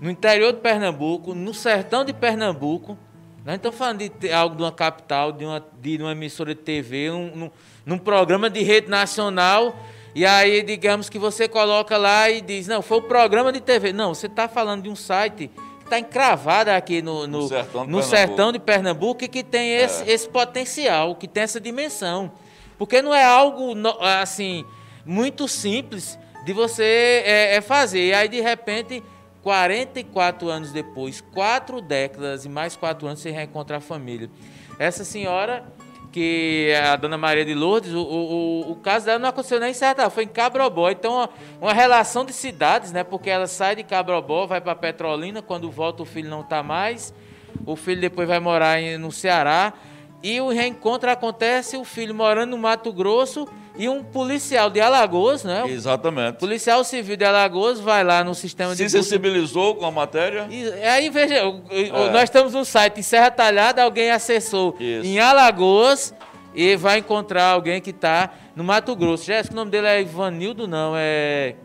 no 0.00 0.10
interior 0.10 0.52
de 0.52 0.58
Pernambuco, 0.58 1.36
no 1.36 1.54
sertão 1.54 2.04
de 2.04 2.12
Pernambuco. 2.12 2.98
Nós 3.44 3.54
estamos 3.54 3.78
falando 3.78 4.08
de 4.08 4.32
algo 4.32 4.56
de 4.56 4.62
uma 4.64 4.72
capital, 4.72 5.30
de 5.30 5.44
uma, 5.44 5.64
de 5.80 5.98
uma 5.98 6.10
emissora 6.10 6.52
de 6.52 6.60
TV, 6.60 7.12
um, 7.12 7.48
num 7.86 7.98
programa 7.98 8.50
de 8.50 8.60
rede 8.64 8.88
nacional. 8.88 9.76
E 10.16 10.26
aí, 10.26 10.64
digamos 10.64 11.08
que 11.08 11.20
você 11.20 11.46
coloca 11.46 11.96
lá 11.96 12.28
e 12.28 12.40
diz: 12.40 12.66
não, 12.66 12.82
foi 12.82 12.98
o 12.98 13.02
programa 13.02 13.52
de 13.52 13.60
TV. 13.60 13.92
Não, 13.92 14.12
você 14.12 14.26
está 14.26 14.48
falando 14.48 14.82
de 14.82 14.88
um 14.88 14.96
site 14.96 15.48
está 15.92 15.98
encravada 15.98 16.74
aqui 16.74 17.02
no, 17.02 17.26
no, 17.26 17.42
no, 17.42 17.48
sertão, 17.48 17.84
de 17.84 17.92
no 17.92 18.02
sertão, 18.02 18.52
de 18.52 18.58
Pernambuco 18.58 19.24
e 19.24 19.28
que 19.28 19.42
tem 19.42 19.74
esse, 19.74 20.02
é. 20.08 20.12
esse 20.12 20.28
potencial, 20.28 21.14
que 21.14 21.28
tem 21.28 21.42
essa 21.42 21.60
dimensão. 21.60 22.32
Porque 22.78 23.02
não 23.02 23.14
é 23.14 23.22
algo 23.22 23.74
assim 24.00 24.64
muito 25.04 25.46
simples 25.46 26.18
de 26.44 26.52
você 26.52 27.22
é, 27.26 27.56
é 27.56 27.60
fazer. 27.60 28.08
E 28.08 28.14
aí, 28.14 28.28
de 28.28 28.40
repente, 28.40 29.02
44 29.42 30.48
anos 30.48 30.72
depois, 30.72 31.20
quatro 31.20 31.82
décadas 31.82 32.46
e 32.46 32.48
mais 32.48 32.74
quatro 32.74 33.06
anos, 33.06 33.20
você 33.20 33.30
reencontra 33.30 33.76
a 33.76 33.80
família. 33.80 34.30
Essa 34.78 35.04
senhora 35.04 35.64
que 36.12 36.72
a 36.84 36.94
dona 36.94 37.16
Maria 37.16 37.44
de 37.44 37.54
Lourdes, 37.54 37.92
o, 37.94 38.02
o, 38.02 38.72
o 38.72 38.76
caso 38.76 39.06
dela 39.06 39.18
não 39.18 39.30
aconteceu 39.30 39.58
nem 39.58 39.70
em 39.70 39.74
Serra 39.74 40.10
foi 40.10 40.24
em 40.24 40.28
Cabrobó. 40.28 40.90
Então, 40.90 41.28
uma 41.60 41.72
relação 41.72 42.24
de 42.24 42.34
cidades, 42.34 42.92
né? 42.92 43.02
Porque 43.02 43.30
ela 43.30 43.46
sai 43.46 43.74
de 43.76 43.82
Cabrobó, 43.82 44.46
vai 44.46 44.60
para 44.60 44.74
Petrolina, 44.74 45.40
quando 45.40 45.70
volta 45.70 46.02
o 46.02 46.06
filho 46.06 46.28
não 46.28 46.42
está 46.42 46.62
mais, 46.62 47.14
o 47.64 47.74
filho 47.74 48.00
depois 48.00 48.28
vai 48.28 48.38
morar 48.38 48.80
no 49.00 49.10
Ceará, 49.10 49.72
e 50.22 50.40
o 50.40 50.48
reencontro 50.48 51.10
acontece, 51.10 51.76
o 51.76 51.84
filho 51.84 52.14
morando 52.14 52.50
no 52.50 52.58
Mato 52.58 52.92
Grosso, 52.92 53.48
e 53.76 53.88
um 53.88 54.04
policial 54.04 54.68
de 54.68 54.80
Alagoas, 54.80 55.44
né? 55.44 55.64
Exatamente. 55.66 56.38
Policial 56.38 56.84
civil 56.84 57.16
de 57.16 57.24
Alagoas 57.24 57.80
vai 57.80 58.04
lá 58.04 58.22
no 58.22 58.34
sistema 58.34 58.74
Se 58.74 58.84
de. 58.84 58.90
Se 58.90 58.98
sensibilizou 58.98 59.74
com 59.74 59.86
a 59.86 59.90
matéria? 59.90 60.46
E, 60.50 60.70
aí, 60.84 61.08
veja, 61.08 61.36
é. 61.36 62.10
nós 62.10 62.24
estamos 62.24 62.52
no 62.52 62.64
site 62.64 63.00
em 63.00 63.02
Serra 63.02 63.30
Talhada, 63.30 63.82
alguém 63.82 64.10
acessou 64.10 64.76
Isso. 64.78 65.06
em 65.06 65.18
Alagoas 65.18 66.14
e 66.54 66.76
vai 66.76 66.98
encontrar 66.98 67.46
alguém 67.46 67.80
que 67.80 67.90
está 67.90 68.30
no 68.54 68.62
Mato 68.62 68.94
Grosso. 68.94 69.24
Jéssica, 69.24 69.54
o 69.54 69.56
nome 69.56 69.70
dele 69.70 69.86
é 69.86 70.02
Ivanildo, 70.02 70.68
não, 70.68 70.92
é. 70.94 71.56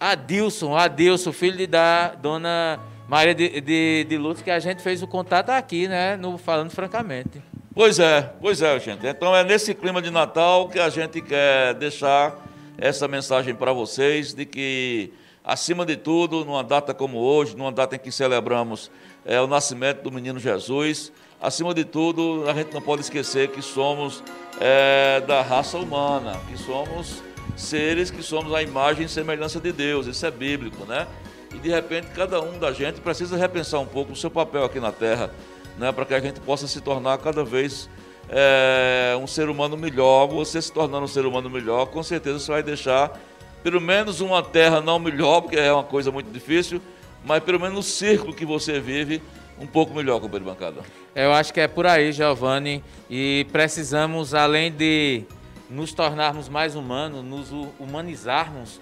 Adilson, 0.00 0.74
Adilson, 0.74 1.30
filho 1.30 1.56
de 1.56 1.66
da 1.66 2.08
dona 2.08 2.80
Maria 3.06 3.34
de, 3.34 3.60
de, 3.60 4.06
de 4.08 4.18
Lutz, 4.18 4.42
que 4.42 4.50
a 4.50 4.58
gente 4.58 4.82
fez 4.82 5.02
o 5.02 5.06
contato 5.06 5.50
aqui, 5.50 5.86
né? 5.86 6.16
No, 6.16 6.38
falando 6.38 6.70
francamente. 6.70 7.42
Pois 7.74 7.98
é, 7.98 8.30
pois 8.38 8.60
é, 8.60 8.78
gente. 8.78 9.06
Então 9.06 9.34
é 9.34 9.42
nesse 9.42 9.72
clima 9.72 10.02
de 10.02 10.10
Natal 10.10 10.68
que 10.68 10.78
a 10.78 10.90
gente 10.90 11.22
quer 11.22 11.72
deixar 11.72 12.36
essa 12.76 13.08
mensagem 13.08 13.54
para 13.54 13.72
vocês 13.72 14.34
de 14.34 14.44
que, 14.44 15.10
acima 15.42 15.86
de 15.86 15.96
tudo, 15.96 16.44
numa 16.44 16.62
data 16.62 16.92
como 16.92 17.18
hoje, 17.18 17.56
numa 17.56 17.72
data 17.72 17.96
em 17.96 17.98
que 17.98 18.12
celebramos 18.12 18.90
é, 19.24 19.40
o 19.40 19.46
nascimento 19.46 20.02
do 20.02 20.12
menino 20.12 20.38
Jesus, 20.38 21.10
acima 21.40 21.72
de 21.72 21.82
tudo, 21.82 22.44
a 22.46 22.52
gente 22.52 22.74
não 22.74 22.82
pode 22.82 23.00
esquecer 23.00 23.48
que 23.48 23.62
somos 23.62 24.22
é, 24.60 25.22
da 25.22 25.40
raça 25.40 25.78
humana, 25.78 26.38
que 26.50 26.58
somos 26.58 27.22
seres 27.56 28.10
que 28.10 28.22
somos 28.22 28.52
a 28.52 28.62
imagem 28.62 29.06
e 29.06 29.08
semelhança 29.08 29.58
de 29.58 29.72
Deus. 29.72 30.06
Isso 30.06 30.26
é 30.26 30.30
bíblico, 30.30 30.84
né? 30.84 31.06
E 31.54 31.58
de 31.58 31.70
repente 31.70 32.08
cada 32.08 32.38
um 32.42 32.58
da 32.58 32.70
gente 32.70 33.00
precisa 33.00 33.36
repensar 33.38 33.78
um 33.80 33.86
pouco 33.86 34.12
o 34.12 34.16
seu 34.16 34.30
papel 34.30 34.62
aqui 34.64 34.78
na 34.78 34.92
Terra 34.92 35.30
né, 35.78 35.92
para 35.92 36.04
que 36.04 36.14
a 36.14 36.20
gente 36.20 36.40
possa 36.40 36.66
se 36.66 36.80
tornar 36.80 37.18
cada 37.18 37.44
vez 37.44 37.88
é, 38.28 39.16
um 39.20 39.26
ser 39.26 39.48
humano 39.48 39.76
melhor. 39.76 40.26
Você 40.28 40.60
se 40.60 40.72
tornando 40.72 41.04
um 41.04 41.08
ser 41.08 41.26
humano 41.26 41.50
melhor, 41.50 41.86
com 41.86 42.02
certeza 42.02 42.38
você 42.38 42.52
vai 42.52 42.62
deixar 42.62 43.18
pelo 43.62 43.80
menos 43.80 44.20
uma 44.20 44.42
terra 44.42 44.80
não 44.80 44.98
melhor, 44.98 45.42
porque 45.42 45.56
é 45.56 45.72
uma 45.72 45.84
coisa 45.84 46.10
muito 46.10 46.30
difícil, 46.32 46.82
mas 47.24 47.42
pelo 47.44 47.60
menos 47.60 47.78
o 47.78 47.82
círculo 47.82 48.34
que 48.34 48.44
você 48.44 48.80
vive 48.80 49.22
um 49.58 49.66
pouco 49.66 49.94
melhor, 49.94 50.20
companheiro 50.20 50.46
bancada. 50.46 50.80
Eu 51.14 51.32
acho 51.32 51.52
que 51.52 51.60
é 51.60 51.68
por 51.68 51.86
aí, 51.86 52.10
Giovanni, 52.10 52.82
e 53.08 53.46
precisamos, 53.52 54.34
além 54.34 54.72
de 54.72 55.22
nos 55.70 55.92
tornarmos 55.92 56.48
mais 56.48 56.74
humanos, 56.74 57.24
nos 57.24 57.50
humanizarmos, 57.78 58.80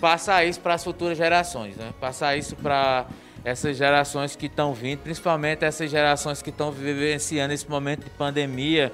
passar 0.00 0.44
isso 0.44 0.60
para 0.60 0.74
as 0.74 0.82
futuras 0.82 1.18
gerações, 1.18 1.76
né? 1.76 1.92
Passar 2.00 2.36
isso 2.36 2.56
para 2.56 3.06
essas 3.44 3.76
gerações 3.76 4.36
que 4.36 4.46
estão 4.46 4.72
vindo, 4.72 5.00
principalmente 5.00 5.64
essas 5.64 5.90
gerações 5.90 6.40
que 6.42 6.50
estão 6.50 6.70
vivenciando 6.70 7.52
esse 7.52 7.68
momento 7.68 8.04
de 8.04 8.10
pandemia. 8.10 8.92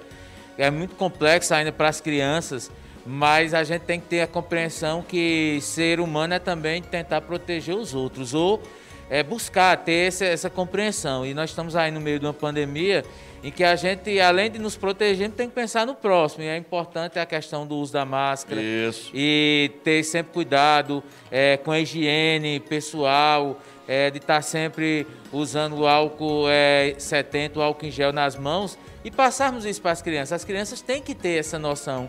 É 0.57 0.71
muito 0.71 0.95
complexo 0.97 1.55
ainda 1.55 1.71
para 1.71 1.89
as 1.89 2.01
crianças, 2.01 2.71
mas 3.07 3.55
a 3.55 3.63
gente 3.63 3.83
tem 3.83 4.01
que 4.01 4.07
ter 4.07 4.23
a 4.23 4.27
compreensão 4.27 5.03
que 5.03 5.59
ser 5.61 6.01
humano 6.01 6.35
é 6.35 6.39
também 6.39 6.83
tentar 6.83 7.21
proteger 7.21 7.75
os 7.75 7.95
outros, 7.95 8.35
ou 8.35 8.63
é 9.11 9.23
buscar 9.23 9.77
ter 9.79 10.09
essa, 10.09 10.25
essa 10.25 10.51
compreensão. 10.51 11.25
E 11.25 11.33
nós 11.33 11.51
estamos 11.51 11.77
aí 11.77 11.91
no 11.91 12.01
meio 12.01 12.19
de 12.19 12.27
uma 12.27 12.35
pandemia 12.35 13.05
em 13.43 13.51
que 13.51 13.63
a 13.63 13.77
gente, 13.77 14.19
além 14.21 14.51
de 14.51 14.59
nos 14.59 14.77
proteger, 14.77 15.31
tem 15.31 15.49
que 15.49 15.55
pensar 15.55 15.87
no 15.87 15.95
próximo. 15.95 16.43
E 16.43 16.49
é 16.49 16.57
importante 16.57 17.19
a 17.19 17.25
questão 17.25 17.67
do 17.67 17.77
uso 17.77 17.93
da 17.93 18.05
máscara. 18.05 18.61
Isso. 18.61 19.11
E 19.15 19.71
ter 19.85 20.03
sempre 20.03 20.33
cuidado 20.33 21.03
é, 21.31 21.57
com 21.57 21.71
a 21.71 21.79
higiene 21.79 22.61
pessoal, 22.61 23.61
é, 23.89 24.11
de 24.11 24.19
estar 24.19 24.37
tá 24.37 24.43
sempre 24.43 25.07
usando 25.33 25.79
o 25.79 25.87
álcool 25.87 26.47
é, 26.49 26.95
70, 26.99 27.59
o 27.59 27.63
álcool 27.63 27.87
em 27.87 27.91
gel 27.91 28.13
nas 28.13 28.37
mãos 28.37 28.79
e 29.03 29.11
passarmos 29.11 29.65
isso 29.65 29.81
para 29.81 29.93
as 29.93 30.03
crianças. 30.03 30.35
As 30.35 30.45
crianças 30.45 30.83
têm 30.83 31.01
que 31.01 31.15
ter 31.15 31.39
essa 31.39 31.59
noção 31.59 32.09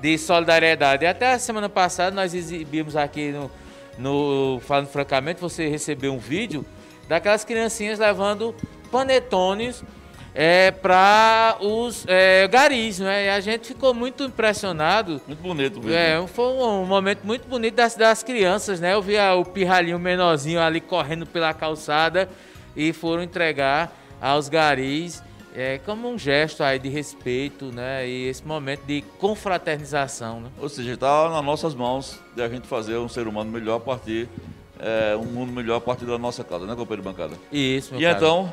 de 0.00 0.16
solidariedade. 0.16 1.04
Até 1.04 1.32
a 1.32 1.38
semana 1.40 1.68
passada 1.68 2.14
nós 2.14 2.34
exibimos 2.34 2.94
aqui 2.94 3.32
no, 3.32 3.50
no 3.98 4.60
Falando 4.60 4.86
Francamente, 4.86 5.40
você 5.40 5.68
recebeu 5.68 6.14
um 6.14 6.18
vídeo 6.18 6.64
daquelas 7.08 7.44
criancinhas 7.44 7.98
levando 7.98 8.54
panetones 8.92 9.82
é, 10.34 10.70
para 10.70 11.56
os 11.60 12.04
é, 12.06 12.46
garis, 12.48 12.98
né? 12.98 13.26
E 13.26 13.28
a 13.28 13.40
gente 13.40 13.68
ficou 13.68 13.92
muito 13.92 14.24
impressionado. 14.24 15.20
Muito 15.26 15.42
bonito, 15.42 15.80
mesmo. 15.80 15.92
É, 15.92 16.26
foi 16.26 16.46
um, 16.46 16.82
um, 16.82 16.86
momento 16.86 17.24
muito 17.24 17.48
bonito 17.48 17.74
das, 17.74 17.94
das 17.94 18.22
crianças, 18.22 18.80
né? 18.80 18.94
Eu 18.94 19.02
vi 19.02 19.18
o 19.18 19.44
pirralhinho 19.44 19.98
menorzinho 19.98 20.60
ali 20.60 20.80
correndo 20.80 21.26
pela 21.26 21.52
calçada 21.52 22.28
e 22.76 22.92
foram 22.92 23.22
entregar 23.22 23.92
aos 24.20 24.48
garis 24.48 25.22
é, 25.54 25.78
como 25.78 26.08
um 26.08 26.16
gesto 26.16 26.62
aí 26.62 26.78
de 26.78 26.88
respeito, 26.88 27.66
né? 27.72 28.06
E 28.08 28.28
esse 28.28 28.46
momento 28.46 28.84
de 28.84 29.02
confraternização, 29.18 30.40
né? 30.40 30.50
Ou 30.56 30.68
seja, 30.68 30.92
está 30.92 31.28
nas 31.30 31.44
nossas 31.44 31.74
mãos 31.74 32.20
de 32.36 32.42
a 32.42 32.48
gente 32.48 32.66
fazer 32.68 32.96
um 32.96 33.08
ser 33.08 33.26
humano 33.26 33.50
melhor 33.50 33.76
a 33.76 33.80
partir, 33.80 34.28
é, 34.78 35.16
um 35.16 35.24
mundo 35.24 35.52
melhor 35.52 35.76
a 35.76 35.80
partir 35.80 36.04
da 36.04 36.16
nossa 36.16 36.44
casa, 36.44 36.64
né, 36.64 36.76
companheiro 36.76 37.02
bancada? 37.02 37.34
Isso, 37.50 37.92
meu 37.92 38.00
E 38.00 38.04
então, 38.04 38.52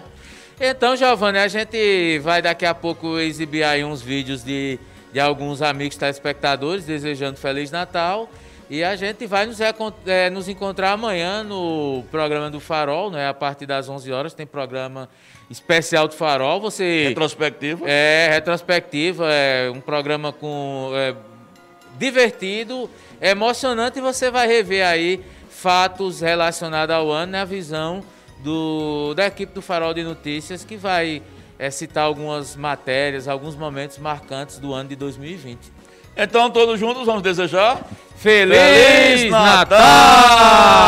então, 0.60 0.96
Giovanni, 0.96 1.40
a 1.40 1.48
gente 1.48 2.20
vai 2.20 2.42
daqui 2.42 2.66
a 2.66 2.74
pouco 2.74 3.20
exibir 3.20 3.64
aí 3.64 3.84
uns 3.84 4.02
vídeos 4.02 4.44
de, 4.44 4.80
de 5.12 5.20
alguns 5.20 5.62
amigos 5.62 5.98
telespectadores 5.98 6.86
desejando 6.86 7.38
Feliz 7.38 7.72
Natal. 7.72 8.30
E 8.70 8.84
a 8.84 8.96
gente 8.96 9.28
vai 9.28 9.46
nos, 9.46 9.60
é, 9.62 10.30
nos 10.30 10.48
encontrar 10.48 10.94
amanhã 10.94 11.44
no 11.44 12.04
programa 12.10 12.50
do 12.50 12.60
Farol, 12.60 13.12
né? 13.12 13.28
A 13.28 13.34
partir 13.34 13.68
das 13.68 13.88
11 13.88 14.12
horas 14.12 14.34
tem 14.34 14.48
programa 14.48 15.08
especial 15.52 16.08
do 16.08 16.16
Farol. 16.16 16.60
Você 16.62 17.10
retrospectiva. 17.10 17.88
É, 17.88 18.30
retrospectiva, 18.32 19.32
é 19.32 19.70
um 19.70 19.82
programa 19.82 20.34
com 20.34 20.92
é, 20.96 21.14
divertido, 22.00 22.90
emocionante 23.22 24.00
e 24.00 24.02
você 24.02 24.32
vai 24.32 24.48
rever 24.48 24.86
aí 24.88 25.24
fatos 25.50 26.22
relacionados 26.22 26.96
ao 26.96 27.12
ano, 27.12 27.34
né? 27.34 27.46
visão 27.46 28.04
do, 28.46 29.14
da 29.16 29.26
equipe 29.26 29.52
do 29.54 29.62
Farol 29.62 29.94
de 29.94 30.04
Notícias, 30.04 30.64
que 30.64 30.78
vai 30.78 31.24
é, 31.58 31.72
citar 31.72 32.06
algumas 32.06 32.56
matérias, 32.56 33.28
alguns 33.28 33.56
momentos 33.56 33.98
marcantes 33.98 34.60
do 34.60 34.72
ano 34.72 34.88
de 34.90 34.96
2020. 34.96 35.74
Então, 36.16 36.50
todos 36.50 36.80
juntos, 36.80 37.06
vamos 37.06 37.22
desejar 37.22 37.84
Feliz, 38.16 38.58
Feliz 38.58 39.32
Natal! 39.32 39.80
Natal! 39.80 40.86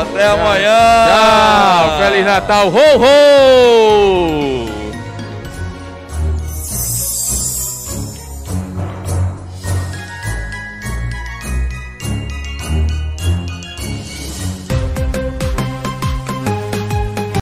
Até 0.00 0.26
amanhã! 0.26 0.78
Tchau! 1.06 1.98
Feliz 2.00 2.24
Natal! 2.24 2.68
Ho, 2.68 2.96
ho! 2.98 4.47